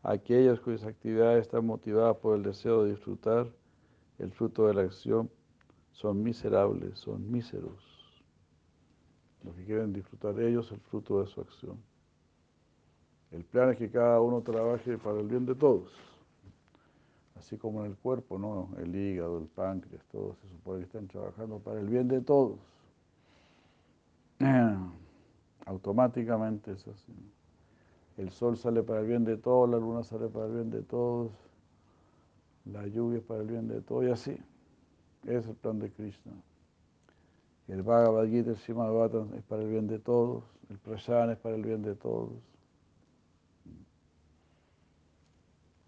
[0.04, 3.48] Aquellos cuyas actividades están motivadas por el deseo de disfrutar
[4.18, 5.30] el fruto de la acción
[5.92, 8.24] son miserables, son míseros.
[9.44, 11.78] Los que quieren disfrutar ellos el fruto de su acción.
[13.32, 15.92] El plan es que cada uno trabaje para el bien de todos
[17.40, 18.70] así como en el cuerpo, ¿no?
[18.78, 22.60] El hígado, el páncreas, todos se supone que están trabajando para el bien de todos.
[25.66, 27.14] Automáticamente es así.
[28.20, 30.82] El sol sale para el bien de todos, la luna sale para el bien de
[30.82, 31.32] todos,
[32.66, 34.38] la lluvia es para el bien de todos, y así.
[35.26, 36.34] Es el plan de Krishna.
[37.70, 41.56] El Bhagavad Gita, el Srimad es para el bien de todos, el Prashan es para
[41.56, 42.34] el bien de todos.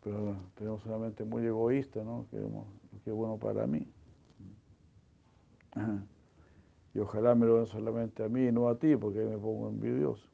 [0.01, 2.25] pero tenemos una mente muy egoísta, ¿no?
[2.31, 3.85] Queremos lo que es bueno para mí.
[6.93, 9.67] Y ojalá me lo den solamente a mí y no a ti, porque me pongo
[9.69, 10.31] envidioso.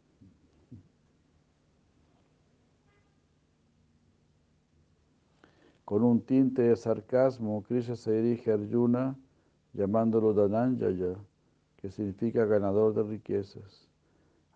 [5.88, 9.18] Con un tinte de sarcasmo, Krishna se dirige a Arjuna
[9.72, 11.16] llamándolo Dananjaya,
[11.78, 13.88] que significa ganador de riquezas.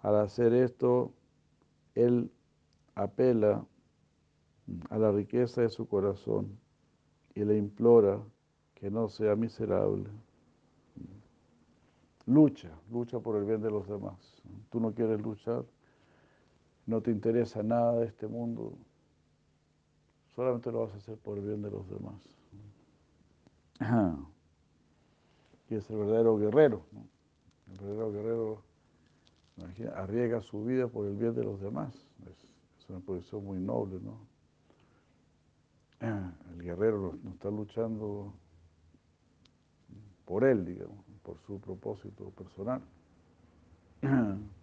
[0.02, 1.14] Al hacer esto,
[1.96, 2.30] él
[2.96, 3.66] apela
[4.90, 6.60] a la riqueza de su corazón
[7.34, 8.22] y le implora
[8.74, 10.10] que no sea miserable.
[12.26, 14.44] Lucha, lucha por el bien de los demás.
[14.70, 15.64] Tú no quieres luchar,
[16.86, 18.74] no te interesa nada de este mundo,
[20.36, 22.22] solamente lo vas a hacer por el bien de los demás.
[25.70, 26.86] Y es el verdadero guerrero.
[27.72, 28.62] El verdadero guerrero
[29.96, 31.96] arriesga su vida por el bien de los demás.
[32.30, 34.20] Es, una posición muy noble, ¿no?
[36.54, 38.34] El guerrero no está luchando
[40.26, 42.82] por él, digamos, por su propósito personal.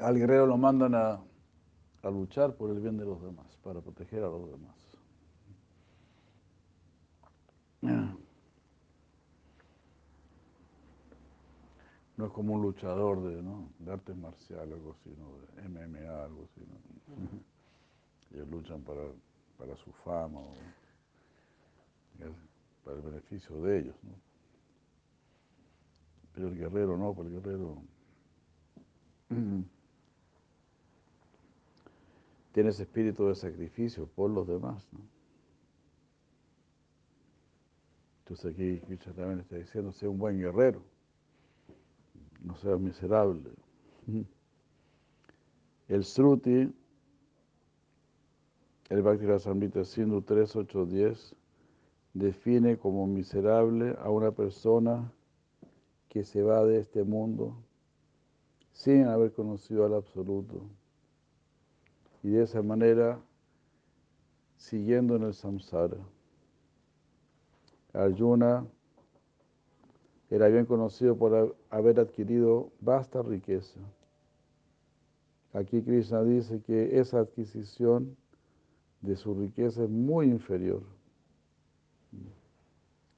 [0.00, 1.20] Al guerrero lo mandan a,
[2.02, 4.76] a luchar por el bien de los demás, para proteger a los demás.
[12.16, 13.70] No es como un luchador de, ¿no?
[13.78, 16.60] de artes marciales, algo así, de MMA, algo así.
[18.34, 19.00] Ellos luchan para,
[19.58, 20.54] para su fama, o,
[22.84, 23.96] para el beneficio de ellos.
[24.02, 24.12] ¿no?
[26.34, 27.82] Pero el guerrero no, porque el guerrero
[32.52, 34.86] tiene ese espíritu de sacrificio por los demás.
[34.92, 35.00] ¿no?
[38.20, 40.82] Entonces aquí Krishna también está diciendo, sea un buen guerrero
[42.42, 43.50] no sea miserable.
[45.88, 46.72] El Sruti,
[48.90, 51.34] el Bhakti Rasamrita Sindhu 3810,
[52.14, 55.12] define como miserable a una persona
[56.08, 57.56] que se va de este mundo
[58.72, 60.62] sin haber conocido al absoluto.
[62.22, 63.20] Y de esa manera,
[64.56, 65.96] siguiendo en el samsara.
[67.92, 68.66] Arjuna
[70.30, 73.80] era bien conocido por haber adquirido vasta riqueza.
[75.52, 78.16] Aquí Krishna dice que esa adquisición
[79.00, 80.82] de su riqueza es muy inferior.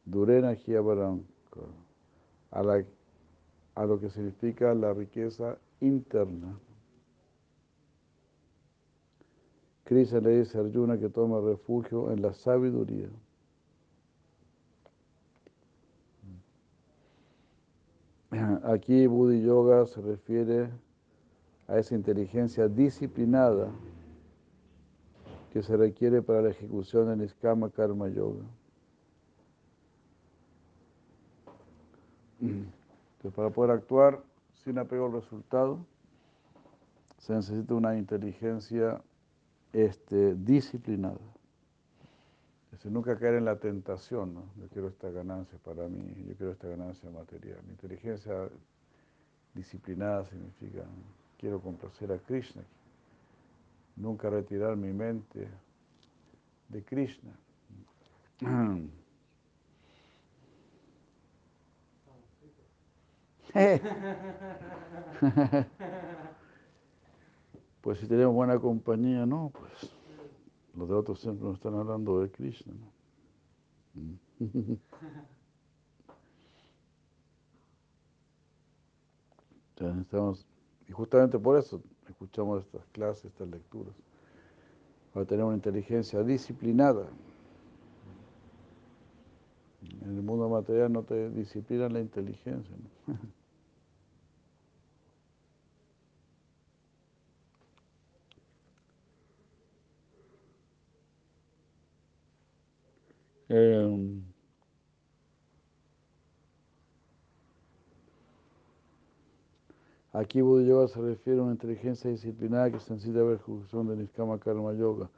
[0.04, 0.56] Durena
[2.50, 2.60] a,
[3.74, 6.58] a lo que significa la riqueza interna.
[9.92, 13.10] Krishna le dice a Arjuna que toma refugio en la sabiduría.
[18.64, 20.70] Aquí Buddhi Yoga se refiere
[21.68, 23.70] a esa inteligencia disciplinada
[25.52, 28.46] que se requiere para la ejecución del Niskama Karma Yoga.
[32.40, 34.22] Entonces, para poder actuar
[34.64, 35.84] sin apego al resultado,
[37.18, 39.02] se necesita una inteligencia
[39.72, 41.18] este, disciplinada.
[42.72, 44.44] Es nunca caer en la tentación, ¿no?
[44.60, 47.60] Yo quiero esta ganancia para mí, yo quiero esta ganancia material.
[47.68, 48.48] Inteligencia
[49.54, 50.84] disciplinada significa,
[51.38, 52.62] quiero complacer a Krishna.
[53.94, 55.48] Nunca retirar mi mente
[56.68, 57.32] de Krishna.
[67.82, 69.92] pues si tenemos buena compañía, no, pues
[70.74, 72.72] los de otros siempre nos están hablando de Krishna.
[80.88, 83.94] y justamente por eso escuchamos estas clases, estas lecturas,
[85.12, 87.08] para tener una inteligencia disciplinada.
[90.02, 92.76] En el mundo material no te disciplinan la inteligencia.
[103.54, 104.22] Em,
[110.10, 113.96] aquí Buddha Yoga se refiere a una inteligencia disciplinada que se necesita ver ejecución de
[113.96, 115.10] Niskama Karma Yoga,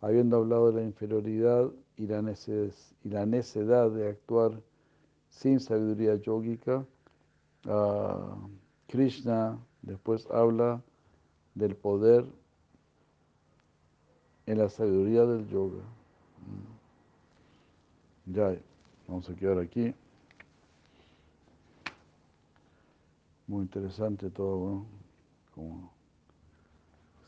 [0.00, 4.62] habiendo hablado de la inferioridad y la, y necedad de actuar
[5.28, 6.86] sin sabiduría yógica.
[7.64, 8.36] Ah,
[8.86, 10.80] Krishna después habla
[11.56, 12.24] del poder
[14.46, 15.82] en la sabiduría del yoga.
[18.32, 18.56] Ya,
[19.08, 19.92] vamos a quedar aquí.
[23.48, 24.86] Muy interesante todo, ¿no?
[25.52, 25.92] Cómo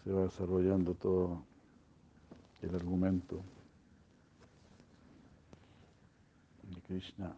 [0.05, 1.43] se va desarrollando todo
[2.61, 3.43] el argumento
[6.71, 7.35] de Krishna.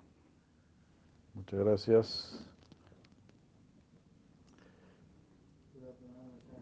[1.33, 2.45] Muchas gracias.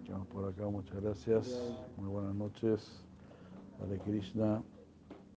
[0.09, 1.61] Vamos por acá, muchas gracias.
[1.97, 3.03] Muy buenas noches.
[3.81, 4.63] Hare Krishna.